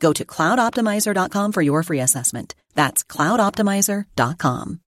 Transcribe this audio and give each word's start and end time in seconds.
Go 0.00 0.12
to 0.12 0.24
cloudoptimizer.com 0.24 1.52
for 1.52 1.62
your 1.62 1.82
free 1.82 2.00
assessment. 2.00 2.54
That's 2.74 3.04
cloudoptimizer.com. 3.04 4.80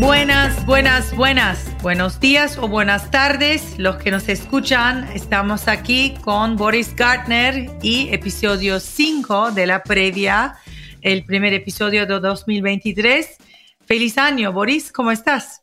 Buenas, 0.00 0.66
buenas, 0.66 1.14
buenas. 1.14 1.82
Buenos 1.82 2.18
días 2.18 2.58
o 2.58 2.66
buenas 2.66 3.10
tardes. 3.10 3.78
Los 3.78 3.96
que 3.96 4.10
nos 4.10 4.28
escuchan, 4.28 5.08
estamos 5.14 5.68
aquí 5.68 6.14
con 6.24 6.56
Boris 6.56 6.96
Gartner 6.96 7.70
y 7.82 8.08
episodio 8.10 8.80
5 8.80 9.52
de 9.52 9.66
la 9.66 9.84
previa, 9.84 10.56
el 11.02 11.24
primer 11.24 11.54
episodio 11.54 12.04
de 12.06 12.18
2023. 12.18 13.41
Feliz 13.92 14.16
año, 14.16 14.54
Boris, 14.54 14.90
¿cómo 14.90 15.10
estás? 15.10 15.62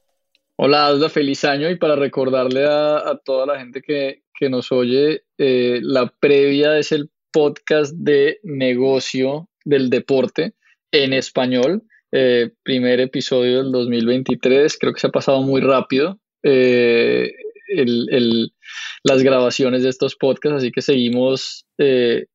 Hola, 0.55 0.85
Alda, 0.85 1.09
feliz 1.09 1.43
año 1.45 1.67
y 1.67 1.77
para 1.77 1.95
recordarle 1.95 2.63
a, 2.63 3.19
toda 3.25 3.47
la 3.47 3.59
gente 3.59 3.81
que, 3.81 4.21
nos 4.51 4.71
oye, 4.71 5.23
eh, 5.39 5.79
la 5.81 6.13
previa 6.19 6.77
es 6.77 6.91
el 6.91 7.09
podcast 7.31 7.91
de 7.95 8.39
negocio 8.43 9.49
del 9.65 9.89
deporte 9.89 10.53
en 10.91 11.13
español 11.13 11.81
eh, 12.11 12.51
primer 12.61 12.99
episodio 12.99 13.63
del 13.63 13.71
2023. 13.71 14.77
Creo 14.77 14.93
que 14.93 14.99
se 14.99 15.07
ha 15.07 15.11
pasado 15.11 15.41
muy 15.41 15.61
rápido 15.61 16.19
eh, 16.43 17.31
las 19.01 19.23
grabaciones 19.23 19.81
de 19.81 19.89
estos 19.89 20.15
podcasts, 20.15 20.57
así 20.57 20.71
que 20.71 20.83
seguimos 20.83 21.65
eh, 21.79 22.27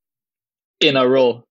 en 0.80 0.96
a 0.96 1.04
row. 1.04 1.46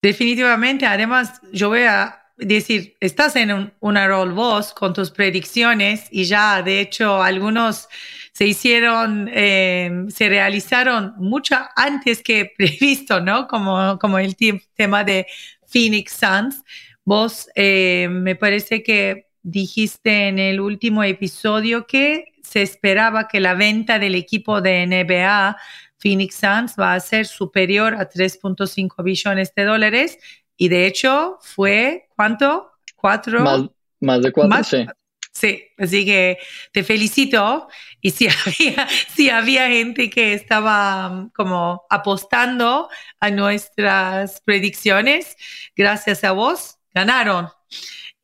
Definitivamente, 0.00 0.86
además, 0.86 1.40
yo 1.52 1.70
voy 1.70 1.80
a 1.80 2.27
decir, 2.38 2.96
estás 3.00 3.36
en 3.36 3.52
un, 3.52 3.72
una 3.80 4.06
roll 4.06 4.32
vos 4.32 4.72
con 4.72 4.94
tus 4.94 5.10
predicciones 5.10 6.08
y 6.10 6.24
ya, 6.24 6.62
de 6.62 6.80
hecho, 6.80 7.22
algunos 7.22 7.88
se 8.32 8.46
hicieron, 8.46 9.28
se 9.28 10.28
realizaron 10.28 11.14
mucho 11.18 11.56
antes 11.74 12.22
que 12.22 12.52
previsto, 12.56 13.20
¿no? 13.20 13.48
Como, 13.48 13.98
como 13.98 14.18
el 14.18 14.36
tema 14.74 15.02
de 15.02 15.26
Phoenix 15.66 16.12
Suns. 16.12 16.62
Vos 17.04 17.48
eh, 17.54 18.08
me 18.10 18.36
parece 18.36 18.82
que 18.82 19.26
dijiste 19.42 20.28
en 20.28 20.38
el 20.38 20.60
último 20.60 21.02
episodio 21.02 21.86
que 21.86 22.26
se 22.42 22.62
esperaba 22.62 23.28
que 23.28 23.40
la 23.40 23.54
venta 23.54 23.98
del 23.98 24.14
equipo 24.14 24.60
de 24.60 24.86
NBA 24.86 25.56
Phoenix 25.98 26.36
Suns 26.36 26.76
va 26.78 26.94
a 26.94 27.00
ser 27.00 27.26
superior 27.26 27.94
a 27.94 28.08
3.5 28.08 29.02
billones 29.02 29.52
de 29.54 29.64
dólares 29.64 30.18
y 30.58 30.68
de 30.68 30.86
hecho 30.86 31.38
fue, 31.40 32.08
¿cuánto? 32.14 32.72
¿Cuatro? 32.96 33.70
Más, 34.00 34.22
de 34.22 34.32
cuatro, 34.32 34.64
sí. 34.64 34.86
Sí, 35.32 35.62
así 35.78 36.04
que 36.04 36.38
te 36.72 36.82
felicito. 36.82 37.68
Y 38.00 38.10
si 38.10 38.26
había, 38.46 38.88
si 39.14 39.30
había 39.30 39.68
gente 39.68 40.10
que 40.10 40.34
estaba 40.34 41.30
como 41.34 41.86
apostando 41.88 42.88
a 43.20 43.30
nuestras 43.30 44.40
predicciones, 44.40 45.36
gracias 45.76 46.24
a 46.24 46.32
vos, 46.32 46.78
ganaron. 46.92 47.48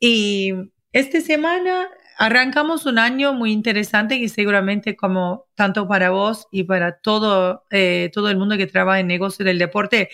Y 0.00 0.52
esta 0.92 1.20
semana 1.20 1.88
arrancamos 2.18 2.84
un 2.84 2.98
año 2.98 3.32
muy 3.32 3.52
interesante 3.52 4.18
que 4.18 4.28
seguramente 4.28 4.96
como 4.96 5.46
tanto 5.54 5.86
para 5.86 6.10
vos 6.10 6.48
y 6.50 6.64
para 6.64 6.98
todo, 6.98 7.64
eh, 7.70 8.10
todo 8.12 8.28
el 8.28 8.36
mundo 8.36 8.56
que 8.56 8.66
trabaja 8.66 9.00
en 9.00 9.06
negocio 9.06 9.44
del 9.44 9.58
deporte, 9.58 10.10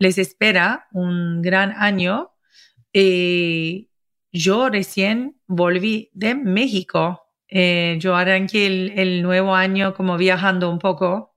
les 0.00 0.18
espera 0.18 0.88
un 0.92 1.42
gran 1.42 1.72
año. 1.76 2.32
Eh, 2.92 3.86
yo 4.32 4.68
recién 4.68 5.36
volví 5.46 6.10
de 6.12 6.34
México. 6.34 7.22
Eh, 7.48 7.96
yo 8.00 8.16
arranqué 8.16 8.66
el, 8.66 8.92
el, 8.96 9.22
nuevo 9.22 9.54
año 9.54 9.94
como 9.94 10.16
viajando 10.16 10.70
un 10.70 10.78
poco 10.78 11.36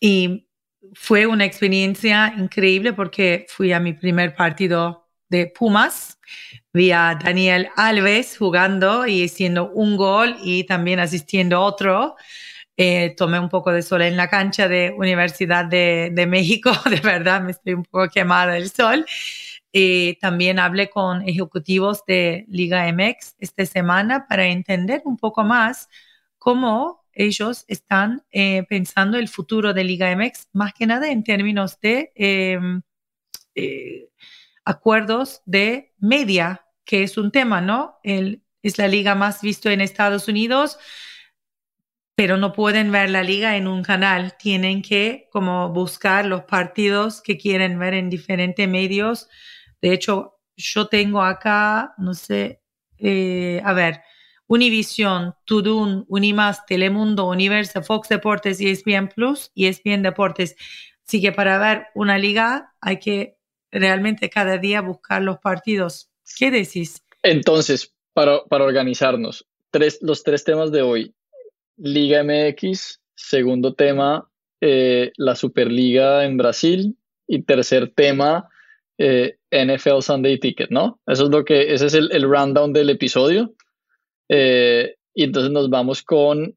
y 0.00 0.46
fue 0.94 1.26
una 1.26 1.44
experiencia 1.44 2.34
increíble 2.36 2.92
porque 2.92 3.46
fui 3.48 3.72
a 3.72 3.80
mi 3.80 3.94
primer 3.94 4.34
partido 4.34 5.08
de 5.28 5.46
Pumas. 5.46 6.18
Vi 6.72 6.92
a 6.92 7.18
Daniel 7.22 7.68
Alves 7.76 8.36
jugando 8.38 9.06
y 9.06 9.24
haciendo 9.24 9.70
un 9.70 9.96
gol 9.96 10.36
y 10.42 10.64
también 10.64 11.00
asistiendo 11.00 11.60
otro. 11.60 12.14
Eh, 12.80 13.14
tomé 13.16 13.40
un 13.40 13.48
poco 13.48 13.72
de 13.72 13.82
sol 13.82 14.02
en 14.02 14.16
la 14.16 14.30
cancha 14.30 14.68
de 14.68 14.94
Universidad 14.96 15.64
de, 15.64 16.10
de 16.12 16.26
México. 16.26 16.70
De 16.90 17.00
verdad, 17.00 17.42
me 17.42 17.50
estoy 17.50 17.74
un 17.74 17.82
poco 17.82 18.08
quemada 18.08 18.52
del 18.52 18.70
sol. 18.70 19.04
Eh, 19.72 20.16
también 20.20 20.58
hablé 20.58 20.88
con 20.88 21.28
ejecutivos 21.28 22.02
de 22.06 22.46
Liga 22.48 22.90
MX 22.90 23.34
esta 23.38 23.66
semana 23.66 24.26
para 24.26 24.46
entender 24.46 25.02
un 25.04 25.16
poco 25.18 25.44
más 25.44 25.88
cómo 26.38 27.04
ellos 27.12 27.64
están 27.68 28.24
eh, 28.30 28.64
pensando 28.68 29.18
el 29.18 29.28
futuro 29.28 29.74
de 29.74 29.84
Liga 29.84 30.10
MX, 30.10 30.48
más 30.52 30.72
que 30.72 30.86
nada 30.86 31.10
en 31.10 31.22
términos 31.22 31.78
de 31.80 32.12
em, 32.14 32.80
eh, 33.54 34.08
acuerdos 34.64 35.42
de 35.44 35.92
media, 35.98 36.64
que 36.84 37.02
es 37.02 37.18
un 37.18 37.30
tema, 37.30 37.60
¿no? 37.60 37.98
es 38.04 38.78
la 38.78 38.88
liga 38.88 39.14
más 39.14 39.42
visto 39.42 39.68
en 39.68 39.80
Estados 39.80 40.28
Unidos, 40.28 40.78
pero 42.18 42.36
no 42.36 42.52
pueden 42.52 42.90
ver 42.90 43.10
la 43.10 43.22
liga 43.22 43.56
en 43.56 43.68
un 43.68 43.84
canal, 43.84 44.36
tienen 44.36 44.82
que 44.82 45.28
como 45.30 45.68
buscar 45.68 46.26
los 46.26 46.42
partidos 46.42 47.22
que 47.22 47.38
quieren 47.38 47.78
ver 47.78 47.94
en 47.94 48.10
diferentes 48.10 48.68
medios. 48.68 49.28
De 49.80 49.92
hecho, 49.92 50.40
yo 50.56 50.88
tengo 50.88 51.22
acá, 51.22 51.94
no 51.96 52.14
sé, 52.14 52.60
eh, 52.98 53.62
a 53.64 53.72
ver, 53.72 54.00
Univision, 54.48 55.32
Tudun, 55.44 56.06
Unimás, 56.08 56.66
Telemundo, 56.66 57.28
Universo, 57.28 57.84
Fox 57.84 58.08
Deportes, 58.08 58.60
ESPN 58.60 59.10
Plus 59.14 59.52
y 59.54 59.68
ESPN 59.68 60.02
Deportes. 60.02 60.56
Así 61.06 61.20
que 61.20 61.30
para 61.30 61.56
ver 61.58 61.86
una 61.94 62.18
liga 62.18 62.74
hay 62.80 62.98
que 62.98 63.38
realmente 63.70 64.28
cada 64.28 64.58
día 64.58 64.80
buscar 64.80 65.22
los 65.22 65.38
partidos. 65.38 66.10
¿Qué 66.36 66.50
decís? 66.50 67.00
Entonces, 67.22 67.94
para, 68.12 68.42
para 68.46 68.64
organizarnos, 68.64 69.46
tres, 69.70 70.00
los 70.02 70.24
tres 70.24 70.42
temas 70.42 70.72
de 70.72 70.82
hoy. 70.82 71.14
Liga 71.78 72.22
MX, 72.22 73.00
segundo 73.14 73.74
tema, 73.74 74.30
eh, 74.60 75.12
la 75.16 75.34
Superliga 75.36 76.24
en 76.24 76.36
Brasil 76.36 76.96
y 77.26 77.42
tercer 77.42 77.92
tema, 77.94 78.48
eh, 78.98 79.38
NFL 79.50 80.00
Sunday 80.00 80.38
Ticket, 80.38 80.70
¿no? 80.70 81.00
Eso 81.06 81.24
es 81.24 81.30
lo 81.30 81.44
que, 81.44 81.72
ese 81.72 81.86
es 81.86 81.94
el, 81.94 82.10
el 82.12 82.24
rundown 82.24 82.72
del 82.72 82.90
episodio. 82.90 83.54
Eh, 84.28 84.96
y 85.14 85.24
entonces 85.24 85.50
nos 85.52 85.70
vamos 85.70 86.02
con 86.02 86.56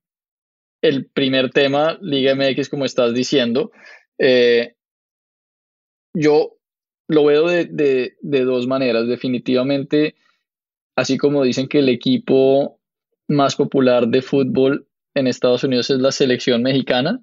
el 0.82 1.06
primer 1.06 1.52
tema, 1.52 1.98
Liga 2.02 2.36
MX, 2.36 2.70
como 2.70 2.86
estás 2.86 3.14
diciendo. 3.14 3.72
Yo 6.14 6.58
lo 7.08 7.26
veo 7.26 7.48
de, 7.48 8.16
dos 8.22 8.68
maneras. 8.68 9.08
Definitivamente, 9.08 10.16
así 10.96 11.18
como 11.18 11.44
dicen 11.44 11.68
que 11.68 11.80
el 11.80 11.90
equipo 11.90 12.80
más 13.28 13.56
popular 13.56 14.08
de 14.08 14.22
fútbol 14.22 14.88
en 15.14 15.28
Estados 15.28 15.64
Unidos 15.64 15.90
es 15.90 16.00
la 16.00 16.12
selección 16.12 16.64
mexicana, 16.64 17.20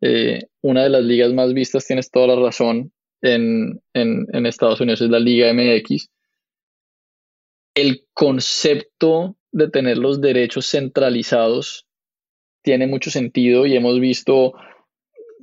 eh, 0.00 0.48
una 0.60 0.82
de 0.82 0.90
las 0.90 1.04
ligas 1.04 1.32
más 1.32 1.54
vistas, 1.54 1.86
tienes 1.86 2.10
toda 2.10 2.28
la 2.28 2.36
razón, 2.36 2.92
en, 3.22 3.80
en 3.94 4.46
Estados 4.46 4.80
Unidos 4.80 5.00
es 5.00 5.10
la 5.10 5.20
Liga 5.20 5.52
MX. 5.52 6.10
El 7.74 8.04
concepto 8.12 9.36
de 9.52 9.68
tener 9.68 9.98
los 9.98 10.20
derechos 10.20 10.66
centralizados 10.66 11.86
tiene 12.62 12.86
mucho 12.86 13.10
sentido 13.10 13.66
y 13.66 13.76
hemos 13.76 14.00
visto 14.00 14.54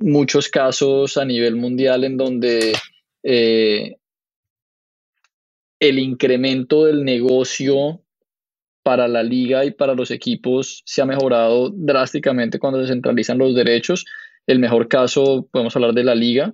muchos 0.00 0.48
casos 0.48 1.16
a 1.16 1.24
nivel 1.24 1.56
mundial 1.56 2.04
en 2.04 2.16
donde 2.16 2.72
eh, 3.22 3.96
el 5.78 5.98
incremento 5.98 6.84
del 6.84 7.04
negocio 7.04 8.02
para 8.82 9.08
la 9.08 9.22
liga 9.22 9.64
y 9.64 9.72
para 9.72 9.94
los 9.94 10.10
equipos 10.10 10.82
se 10.84 11.02
ha 11.02 11.06
mejorado 11.06 11.70
drásticamente 11.70 12.58
cuando 12.58 12.80
se 12.80 12.88
centralizan 12.88 13.38
los 13.38 13.54
derechos. 13.54 14.04
El 14.46 14.58
mejor 14.58 14.88
caso, 14.88 15.48
podemos 15.50 15.76
hablar 15.76 15.92
de 15.94 16.04
la 16.04 16.14
liga, 16.14 16.52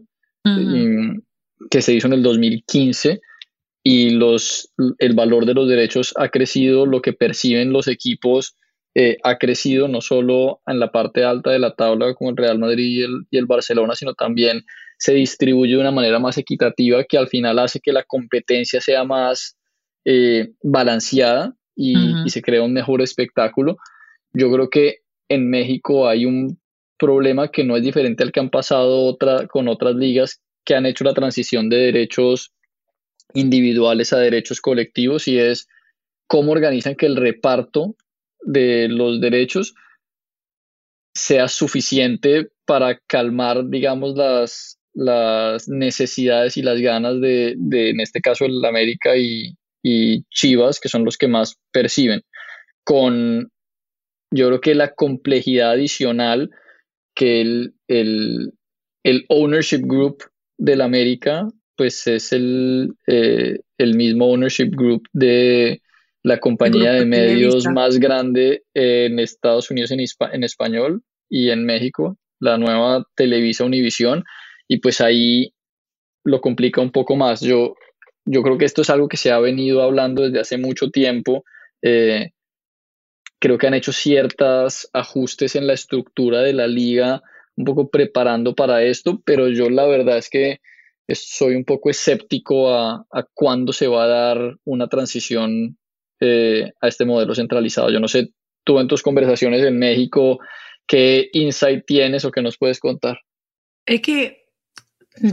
que 1.70 1.82
se 1.82 1.94
hizo 1.94 2.06
en 2.06 2.12
el 2.12 2.22
2015 2.22 3.20
y 3.82 4.10
los, 4.10 4.72
el 4.98 5.14
valor 5.14 5.46
de 5.46 5.54
los 5.54 5.68
derechos 5.68 6.12
ha 6.16 6.28
crecido, 6.28 6.86
lo 6.86 7.02
que 7.02 7.12
perciben 7.12 7.72
los 7.72 7.88
equipos 7.88 8.56
eh, 8.94 9.18
ha 9.24 9.36
crecido 9.36 9.88
no 9.88 10.00
solo 10.00 10.60
en 10.66 10.80
la 10.80 10.90
parte 10.90 11.22
alta 11.22 11.50
de 11.50 11.58
la 11.58 11.74
tabla 11.74 12.14
como 12.14 12.30
el 12.30 12.36
Real 12.36 12.58
Madrid 12.58 13.06
y 13.30 13.36
el, 13.36 13.46
Barcelona, 13.46 13.94
sino 13.94 14.14
también 14.14 14.64
se 14.98 15.12
distribuye 15.12 15.72
de 15.72 15.80
una 15.80 15.90
manera 15.90 16.18
más 16.18 16.38
equitativa 16.38 17.04
que 17.04 17.18
al 17.18 17.28
final 17.28 17.58
hace 17.58 17.80
que 17.80 17.92
la 17.92 18.04
competencia 18.04 18.80
sea 18.80 19.04
más 19.04 19.56
eh, 20.04 20.52
balanceada 20.62 21.54
y, 21.76 22.24
y, 22.24 22.30
se 22.30 22.42
crea 22.42 22.62
un 22.62 22.72
mejor 22.72 23.02
espectáculo. 23.02 23.76
Yo 24.32 24.50
creo 24.50 24.70
que 24.70 25.00
en 25.28 25.48
México 25.50 26.08
hay 26.08 26.24
un 26.24 26.58
problema 26.98 27.48
que 27.48 27.64
no 27.64 27.76
es 27.76 27.82
diferente 27.82 28.22
al 28.22 28.32
que 28.32 28.40
han 28.40 28.50
pasado 28.50 29.04
otra, 29.04 29.46
con 29.46 29.68
otras 29.68 29.94
ligas 29.94 30.40
que 30.64 30.74
han 30.74 30.86
hecho 30.86 31.04
la 31.04 31.14
transición 31.14 31.68
de 31.68 31.76
derechos 31.76 32.52
individuales 33.34 34.12
a 34.12 34.18
derechos 34.18 34.60
colectivos 34.60 35.28
y 35.28 35.38
es 35.38 35.68
cómo 36.26 36.52
organizan 36.52 36.96
que 36.96 37.06
el 37.06 37.16
reparto 37.16 37.96
de 38.40 38.88
los 38.88 39.20
derechos 39.20 39.74
sea 41.14 41.48
suficiente 41.48 42.48
para 42.66 42.98
calmar, 43.06 43.68
digamos, 43.68 44.16
las, 44.16 44.78
las 44.92 45.68
necesidades 45.68 46.56
y 46.56 46.62
las 46.62 46.80
ganas 46.80 47.20
de, 47.20 47.52
en 47.52 48.00
este 48.00 48.20
caso, 48.20 48.44
el 48.44 48.64
América 48.64 49.16
y, 49.16 49.56
Chivas, 50.30 50.80
que 50.80 50.88
son 50.88 51.04
los 51.04 51.16
que 51.16 51.28
más 51.28 51.56
perciben. 51.72 52.22
Con, 52.84 53.50
yo 54.32 54.48
creo 54.48 54.60
que 54.60 54.74
la 54.74 54.94
complejidad 54.94 55.72
adicional 55.72 56.50
que 57.14 57.40
el, 57.40 57.74
el, 57.88 58.52
el 59.04 59.24
ownership 59.28 59.82
group 59.82 60.24
del 60.58 60.80
América 60.80 61.48
pues 61.76 62.06
es 62.06 62.32
el, 62.32 62.94
eh, 63.06 63.60
el 63.78 63.94
mismo 63.94 64.26
ownership 64.26 64.70
group 64.70 65.06
de 65.12 65.82
la 66.22 66.40
compañía 66.40 66.92
de 66.92 67.04
medios 67.04 67.66
más 67.66 67.98
grande 67.98 68.64
en 68.74 69.18
Estados 69.20 69.70
Unidos 69.70 69.92
en, 69.92 70.00
en 70.32 70.42
español 70.42 71.02
y 71.28 71.50
en 71.50 71.64
México, 71.64 72.18
la 72.40 72.58
nueva 72.58 73.04
Televisa 73.14 73.64
Univisión, 73.64 74.24
y 74.66 74.78
pues 74.78 75.00
ahí 75.00 75.52
lo 76.24 76.40
complica 76.40 76.80
un 76.80 76.90
poco 76.90 77.14
más. 77.14 77.42
Yo, 77.42 77.74
yo 78.26 78.42
creo 78.42 78.58
que 78.58 78.64
esto 78.64 78.82
es 78.82 78.90
algo 78.90 79.08
que 79.08 79.16
se 79.16 79.30
ha 79.30 79.38
venido 79.38 79.82
hablando 79.82 80.22
desde 80.22 80.40
hace 80.40 80.58
mucho 80.58 80.90
tiempo. 80.90 81.44
Eh, 81.80 82.32
creo 83.38 83.56
que 83.56 83.68
han 83.68 83.74
hecho 83.74 83.92
ciertos 83.92 84.90
ajustes 84.92 85.54
en 85.54 85.66
la 85.66 85.74
estructura 85.74 86.40
de 86.40 86.52
la 86.52 86.66
liga, 86.66 87.22
un 87.56 87.64
poco 87.64 87.88
preparando 87.88 88.54
para 88.54 88.82
esto, 88.82 89.22
pero 89.24 89.48
yo 89.48 89.70
la 89.70 89.86
verdad 89.86 90.18
es 90.18 90.28
que 90.28 90.60
soy 91.08 91.54
un 91.54 91.64
poco 91.64 91.88
escéptico 91.88 92.74
a, 92.74 93.06
cuándo 93.32 93.72
se 93.72 93.86
va 93.86 94.04
a 94.04 94.08
dar 94.08 94.56
una 94.64 94.88
transición 94.88 95.78
eh, 96.20 96.72
a 96.80 96.88
este 96.88 97.04
modelo 97.04 97.34
centralizado. 97.34 97.90
Yo 97.90 98.00
no 98.00 98.08
sé, 98.08 98.32
tú 98.64 98.80
en 98.80 98.88
tus 98.88 99.02
conversaciones 99.02 99.62
en 99.62 99.78
México, 99.78 100.40
¿qué 100.86 101.30
insight 101.32 101.84
tienes 101.86 102.24
o 102.24 102.32
qué 102.32 102.42
nos 102.42 102.58
puedes 102.58 102.80
contar? 102.80 103.20
Es 103.86 104.02
que 104.02 104.45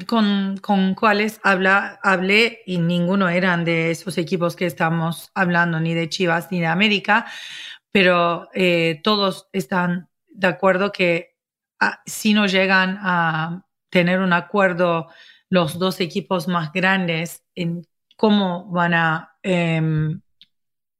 con, 0.07 0.57
con 0.61 0.95
cuáles 0.95 1.39
habla, 1.43 1.99
hablé 2.03 2.61
y 2.65 2.77
ninguno 2.77 3.29
eran 3.29 3.65
de 3.65 3.91
esos 3.91 4.17
equipos 4.17 4.55
que 4.55 4.65
estamos 4.65 5.31
hablando, 5.33 5.79
ni 5.79 5.93
de 5.93 6.09
Chivas 6.09 6.51
ni 6.51 6.59
de 6.59 6.67
América, 6.67 7.25
pero 7.91 8.49
eh, 8.53 9.01
todos 9.03 9.49
están 9.53 10.09
de 10.27 10.47
acuerdo 10.47 10.91
que 10.91 11.35
ah, 11.79 12.01
si 12.05 12.33
no 12.33 12.47
llegan 12.47 12.97
a 13.01 13.65
tener 13.89 14.19
un 14.19 14.33
acuerdo 14.33 15.07
los 15.49 15.77
dos 15.77 15.99
equipos 15.99 16.47
más 16.47 16.71
grandes 16.71 17.43
en 17.53 17.85
cómo 18.17 18.65
van 18.71 18.93
a 18.95 19.37
em, 19.43 20.21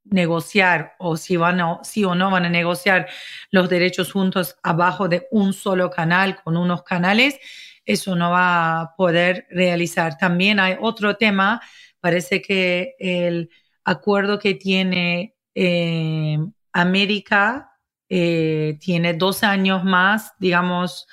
negociar 0.04 0.94
o 1.00 1.18
si 1.18 1.38
van 1.38 1.60
a, 1.62 1.80
sí 1.84 2.04
o 2.04 2.14
no 2.14 2.30
van 2.30 2.46
a 2.46 2.50
negociar 2.50 3.08
los 3.50 3.70
derechos 3.70 4.12
juntos 4.12 4.58
abajo 4.62 5.08
de 5.08 5.28
un 5.32 5.54
solo 5.54 5.90
canal 5.90 6.42
con 6.44 6.58
unos 6.58 6.84
canales, 6.84 7.40
eso 7.86 8.16
no 8.16 8.32
va 8.32 8.82
a 8.82 8.96
poder 8.96 9.48
realizar. 9.52 10.18
También 10.18 10.60
hay 10.60 10.76
otro 10.80 11.16
tema, 11.16 11.62
parece 12.00 12.42
que 12.42 12.96
el 13.00 13.50
acuerdo 13.84 14.40
que 14.40 14.56
tiene 14.56 15.36
eh, 15.56 16.38
América 16.72 17.72
eh, 18.10 18.78
tiene 18.80 19.14
dos 19.14 19.44
años 19.44 19.84
más, 19.84 20.34
digamos, 20.40 21.08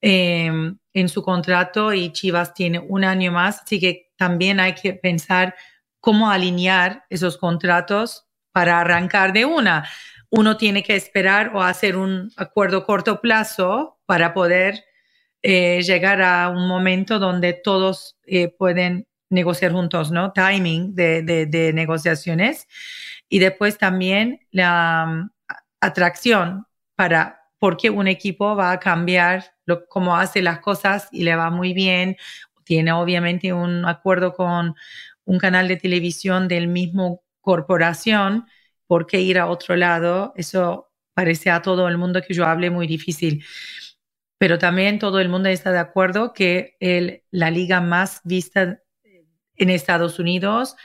em, 0.00 0.78
en 0.92 1.08
su 1.08 1.22
contrato 1.22 1.92
y 1.92 2.12
Chivas 2.12 2.54
tiene 2.54 2.78
un 2.78 3.04
año 3.04 3.32
más, 3.32 3.62
así 3.62 3.80
que 3.80 4.12
también 4.16 4.60
hay 4.60 4.74
que 4.74 4.94
pensar 4.94 5.54
cómo 6.00 6.30
alinear 6.30 7.04
esos 7.10 7.36
contratos 7.36 8.26
para 8.52 8.80
arrancar 8.80 9.32
de 9.32 9.44
una. 9.44 9.88
Uno 10.30 10.56
tiene 10.56 10.82
que 10.82 10.96
esperar 10.96 11.52
o 11.54 11.62
hacer 11.62 11.96
un 11.96 12.30
acuerdo 12.36 12.84
corto 12.84 13.20
plazo 13.20 13.98
para 14.06 14.34
poder 14.34 14.84
eh, 15.42 15.82
llegar 15.82 16.22
a 16.22 16.48
un 16.48 16.66
momento 16.68 17.18
donde 17.18 17.52
todos 17.52 18.16
eh, 18.26 18.48
pueden 18.48 19.06
negociar 19.30 19.72
juntos, 19.72 20.10
¿no? 20.10 20.32
Timing 20.32 20.94
de, 20.94 21.70
negociaciones. 21.74 22.66
Y 23.28 23.38
después 23.38 23.78
también 23.78 24.40
la 24.50 25.06
um, 25.08 25.30
atracción 25.80 26.66
para 26.96 27.42
por 27.58 27.76
qué 27.76 27.90
un 27.90 28.08
equipo 28.08 28.56
va 28.56 28.72
a 28.72 28.80
cambiar 28.80 29.44
lo, 29.66 29.86
cómo 29.86 30.16
hace 30.16 30.42
las 30.42 30.60
cosas 30.60 31.08
y 31.12 31.24
le 31.24 31.36
va 31.36 31.50
muy 31.50 31.72
bien. 31.74 32.16
Tiene 32.64 32.92
obviamente 32.92 33.52
un 33.52 33.84
acuerdo 33.86 34.32
con 34.34 34.74
un 35.24 35.38
canal 35.38 35.68
de 35.68 35.76
televisión 35.76 36.48
del 36.48 36.68
mismo 36.68 37.22
corporación, 37.40 38.46
¿por 38.86 39.06
qué 39.06 39.20
ir 39.20 39.38
a 39.38 39.46
otro 39.46 39.76
lado? 39.76 40.32
Eso 40.36 40.90
parece 41.14 41.50
a 41.50 41.62
todo 41.62 41.88
el 41.88 41.98
mundo 41.98 42.22
que 42.22 42.34
yo 42.34 42.44
hable 42.44 42.70
muy 42.70 42.86
difícil. 42.86 43.44
Pero 44.38 44.58
también 44.58 44.98
todo 44.98 45.20
el 45.20 45.28
mundo 45.28 45.48
está 45.48 45.72
de 45.72 45.78
acuerdo 45.78 46.32
que 46.32 46.76
la 47.30 47.50
liga 47.50 47.80
más 47.80 48.20
vista 48.24 48.80
en 49.56 49.70
Estados 49.70 50.18
Unidos 50.18 50.76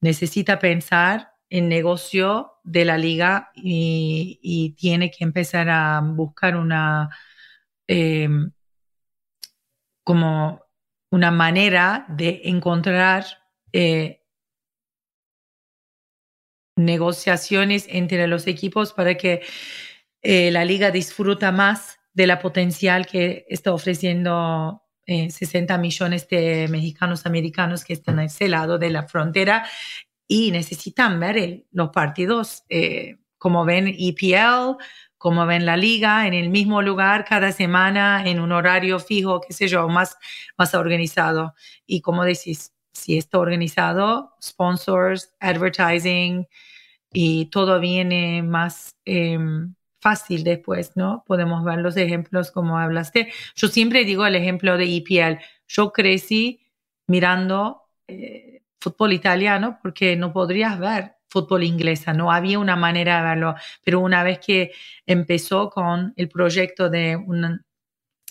necesita 0.00 0.58
pensar 0.58 1.34
en 1.50 1.68
negocio 1.68 2.52
de 2.62 2.84
la 2.84 2.96
liga 2.96 3.50
y, 3.54 4.74
tiene 4.78 5.10
que 5.10 5.24
empezar 5.24 5.68
a 5.68 6.00
buscar 6.02 6.56
una 6.56 7.10
em, 7.86 8.52
como 10.04 10.64
una 11.10 11.30
manera 11.30 12.06
de 12.08 12.42
encontrar 12.44 13.24
eh, 13.72 14.22
negociaciones 16.76 17.86
entre 17.88 18.26
los 18.26 18.46
equipos 18.46 18.92
para 18.92 19.16
que 19.16 19.42
eh, 20.22 20.50
la 20.50 20.64
liga 20.64 20.90
disfruta 20.90 21.52
más 21.52 21.99
de 22.20 22.26
la 22.26 22.38
potencial 22.38 23.06
que 23.06 23.46
está 23.48 23.72
ofreciendo 23.72 24.82
60 25.06 25.74
eh, 25.74 25.78
millones 25.78 26.28
de 26.28 26.68
mexicanos 26.68 27.24
americanos 27.24 27.82
que 27.82 27.94
están 27.94 28.18
a 28.18 28.24
ese 28.24 28.46
lado 28.46 28.76
de 28.76 28.90
la 28.90 29.04
frontera 29.04 29.66
y 30.28 30.50
necesitan 30.50 31.18
ver 31.18 31.64
los 31.72 31.88
partidos 31.88 32.64
eh, 32.68 33.16
como 33.38 33.64
ven 33.64 33.86
EPL, 33.88 34.76
como 35.16 35.46
ven 35.46 35.64
la 35.64 35.78
liga, 35.78 36.26
en 36.26 36.34
el 36.34 36.50
mismo 36.50 36.82
lugar 36.82 37.24
cada 37.24 37.52
semana, 37.52 38.22
en 38.26 38.38
un 38.38 38.52
horario 38.52 39.00
fijo, 39.00 39.40
qué 39.40 39.54
sé 39.54 39.66
yo, 39.66 39.88
más, 39.88 40.18
más 40.58 40.74
organizado. 40.74 41.54
Y 41.86 42.02
como 42.02 42.24
decís, 42.24 42.74
si 42.92 43.16
está 43.16 43.38
organizado, 43.38 44.34
sponsors, 44.42 45.32
advertising, 45.40 46.46
y 47.14 47.46
todo 47.46 47.80
viene 47.80 48.42
más 48.42 48.94
em, 49.06 49.74
fácil 50.00 50.44
después, 50.44 50.92
¿no? 50.96 51.24
Podemos 51.26 51.64
ver 51.64 51.78
los 51.78 51.96
ejemplos 51.96 52.50
como 52.50 52.78
hablaste. 52.78 53.32
Yo 53.54 53.68
siempre 53.68 54.04
digo 54.04 54.26
el 54.26 54.36
ejemplo 54.36 54.76
de 54.76 54.96
EPL. 54.96 55.40
Yo 55.68 55.92
crecí 55.92 56.60
mirando 57.06 57.82
eh, 58.08 58.62
fútbol 58.80 59.12
italiano 59.12 59.78
porque 59.82 60.16
no 60.16 60.32
podrías 60.32 60.78
ver 60.78 61.16
fútbol 61.28 61.62
inglesa, 61.62 62.12
no 62.12 62.32
había 62.32 62.58
una 62.58 62.74
manera 62.74 63.18
de 63.18 63.28
verlo, 63.28 63.54
pero 63.84 64.00
una 64.00 64.24
vez 64.24 64.40
que 64.40 64.72
empezó 65.06 65.70
con 65.70 66.12
el 66.16 66.28
proyecto 66.28 66.90
de 66.90 67.16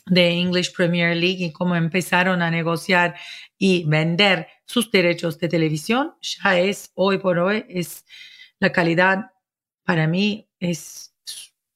de 0.10 0.30
English 0.32 0.74
Premier 0.74 1.16
League 1.16 1.46
y 1.46 1.54
cómo 1.54 1.76
empezaron 1.76 2.42
a 2.42 2.50
negociar 2.50 3.16
y 3.58 3.86
vender 3.86 4.48
sus 4.66 4.92
derechos 4.92 5.38
de 5.40 5.48
televisión, 5.48 6.16
ya 6.22 6.58
es 6.58 6.92
hoy 6.96 7.20
por 7.20 7.38
hoy 7.40 7.66
es 7.70 8.06
la 8.60 8.72
calidad 8.72 9.32
para 9.84 10.08
mí 10.08 10.50
es 10.60 11.09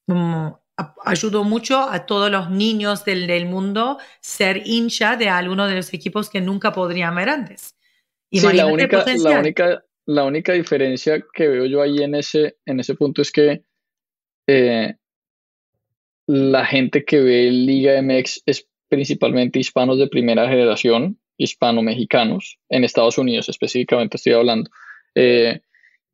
como 0.07 0.61
ayudó 1.05 1.43
mucho 1.43 1.79
a 1.79 2.05
todos 2.05 2.31
los 2.31 2.49
niños 2.49 3.05
del, 3.05 3.45
mundo 3.45 3.99
ser 4.21 4.63
hincha 4.65 5.15
de 5.15 5.29
alguno 5.29 5.67
de 5.67 5.75
los 5.75 5.93
equipos 5.93 6.29
que 6.29 6.41
nunca 6.41 6.71
podrían 6.71 7.15
ver 7.15 7.29
antes. 7.29 7.75
sí, 8.31 8.41
la 8.53 8.65
única, 8.65 9.05
la 9.17 9.39
única, 9.39 9.83
la 10.05 10.23
única 10.23 10.53
diferencia 10.53 11.23
que 11.33 11.47
veo 11.47 11.65
yo 11.65 11.81
ahí 11.81 12.01
en 12.01 12.15
ese, 12.15 12.57
en 12.65 12.79
ese 12.79 12.95
punto 12.95 13.21
es 13.21 13.31
que 13.31 13.63
eh, 14.47 14.95
la 16.27 16.65
gente 16.65 17.05
que 17.05 17.21
ve 17.21 17.51
Liga 17.51 18.01
MX 18.01 18.43
es 18.45 18.67
principalmente 18.89 19.59
hispanos 19.59 19.97
de 19.97 20.07
primera 20.07 20.47
generación, 20.47 21.19
hispano-mexicanos, 21.37 22.59
en 22.69 22.83
Estados 22.83 23.17
Unidos 23.17 23.49
específicamente 23.49 24.17
estoy 24.17 24.33
hablando. 24.33 24.69
Eh, 25.15 25.61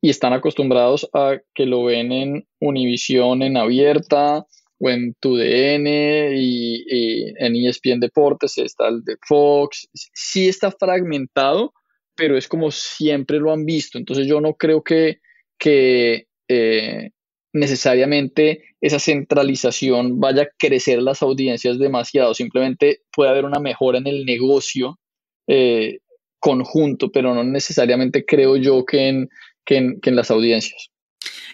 y 0.00 0.10
están 0.10 0.32
acostumbrados 0.32 1.08
a 1.12 1.38
que 1.54 1.66
lo 1.66 1.84
ven 1.84 2.12
en 2.12 2.48
Univision 2.60 3.42
en 3.42 3.56
abierta 3.56 4.46
o 4.78 4.88
en 4.88 5.14
TUDN 5.20 5.86
y, 5.86 6.84
y, 6.86 7.34
en 7.36 7.56
ESPN 7.56 8.00
Deportes 8.00 8.56
está 8.56 8.88
el 8.88 9.04
de 9.04 9.16
Fox. 9.26 9.88
Sí 9.92 10.48
está 10.48 10.70
fragmentado, 10.70 11.74
pero 12.16 12.36
es 12.36 12.48
como 12.48 12.70
siempre 12.70 13.38
lo 13.38 13.52
han 13.52 13.66
visto. 13.66 13.98
Entonces 13.98 14.26
yo 14.26 14.40
no 14.40 14.54
creo 14.54 14.82
que, 14.82 15.20
que 15.58 16.28
eh, 16.48 17.10
necesariamente 17.52 18.64
esa 18.80 18.98
centralización 18.98 20.18
vaya 20.18 20.44
a 20.44 20.48
crecer 20.58 21.02
las 21.02 21.22
audiencias 21.22 21.78
demasiado. 21.78 22.32
Simplemente 22.32 23.02
puede 23.12 23.30
haber 23.30 23.44
una 23.44 23.60
mejora 23.60 23.98
en 23.98 24.06
el 24.06 24.24
negocio 24.24 24.98
eh, 25.46 25.98
conjunto, 26.38 27.12
pero 27.12 27.34
no 27.34 27.44
necesariamente 27.44 28.24
creo 28.24 28.56
yo 28.56 28.86
que 28.86 29.08
en 29.08 29.28
que 29.70 29.76
en, 30.10 30.16
las 30.16 30.32
audiencias. 30.32 30.90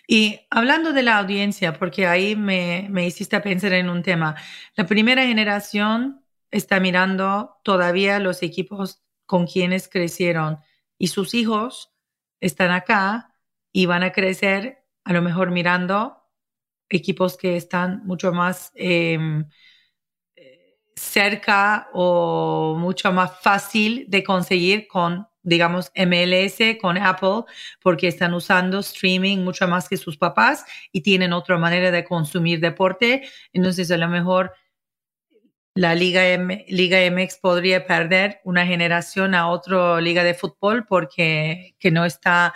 Y 0.09 0.41
hablando 0.51 0.95
de 0.95 1.03
la 1.03 1.19
audiencia, 1.19 1.75
porque 1.75 2.07
ahí 2.07 2.35
me, 2.35 2.87
me 2.91 3.07
hiciste 3.07 3.39
pensar 3.41 3.75
en 3.75 3.91
un 3.91 4.03
tema, 4.03 4.37
la 4.75 4.87
primera 4.87 5.27
generación 5.27 6.25
está 6.51 6.81
mirando 6.81 7.59
todavía 7.63 8.19
los 8.19 8.43
equipos 8.43 9.03
con 9.27 9.47
quienes 9.47 9.89
crecieron 9.89 10.59
y 10.99 11.09
sus 11.09 11.35
hijos 11.35 11.93
están 12.41 12.71
acá 12.71 13.35
y 13.73 13.85
van 13.85 14.03
a 14.03 14.13
crecer 14.13 14.85
a 15.05 15.13
lo 15.13 15.21
mejor 15.21 15.51
mirando 15.51 16.23
equipos 16.89 17.37
que 17.37 17.57
están 17.57 18.07
mucho 18.07 18.33
más 18.33 18.73
em, 18.77 19.47
cerca 20.95 21.91
o 21.93 22.77
mucho 22.79 23.13
más 23.13 23.39
fácil 23.43 24.07
de 24.09 24.25
conseguir 24.25 24.89
con 24.89 25.29
digamos, 25.47 25.93
MLS 25.95 26.77
con 26.81 26.99
Apple, 26.99 27.45
porque 27.81 28.09
están 28.09 28.35
usando 28.35 28.81
streaming 28.81 29.39
mucho 29.39 29.67
más 29.69 29.89
que 29.89 29.97
sus 29.97 30.19
papás 30.19 30.65
y 30.93 31.01
tienen 31.03 31.33
otra 31.33 31.57
manera 31.57 31.91
de 31.91 32.05
consumir 32.05 32.61
deporte. 32.61 33.23
Entonces, 33.53 33.91
a 33.91 33.97
lo 33.97 34.09
mejor 34.09 34.53
la 35.75 35.95
Liga, 35.95 36.23
Liga 36.69 36.99
MX 37.11 37.39
podría 37.39 37.87
perder 37.87 38.41
una 38.45 38.67
generación 38.67 39.35
a 39.35 39.49
otra 39.49 40.01
liga 40.01 40.25
de 40.25 40.35
fútbol 40.35 40.85
porque 40.87 41.77
que 41.79 41.91
no 41.91 42.05
está 42.05 42.53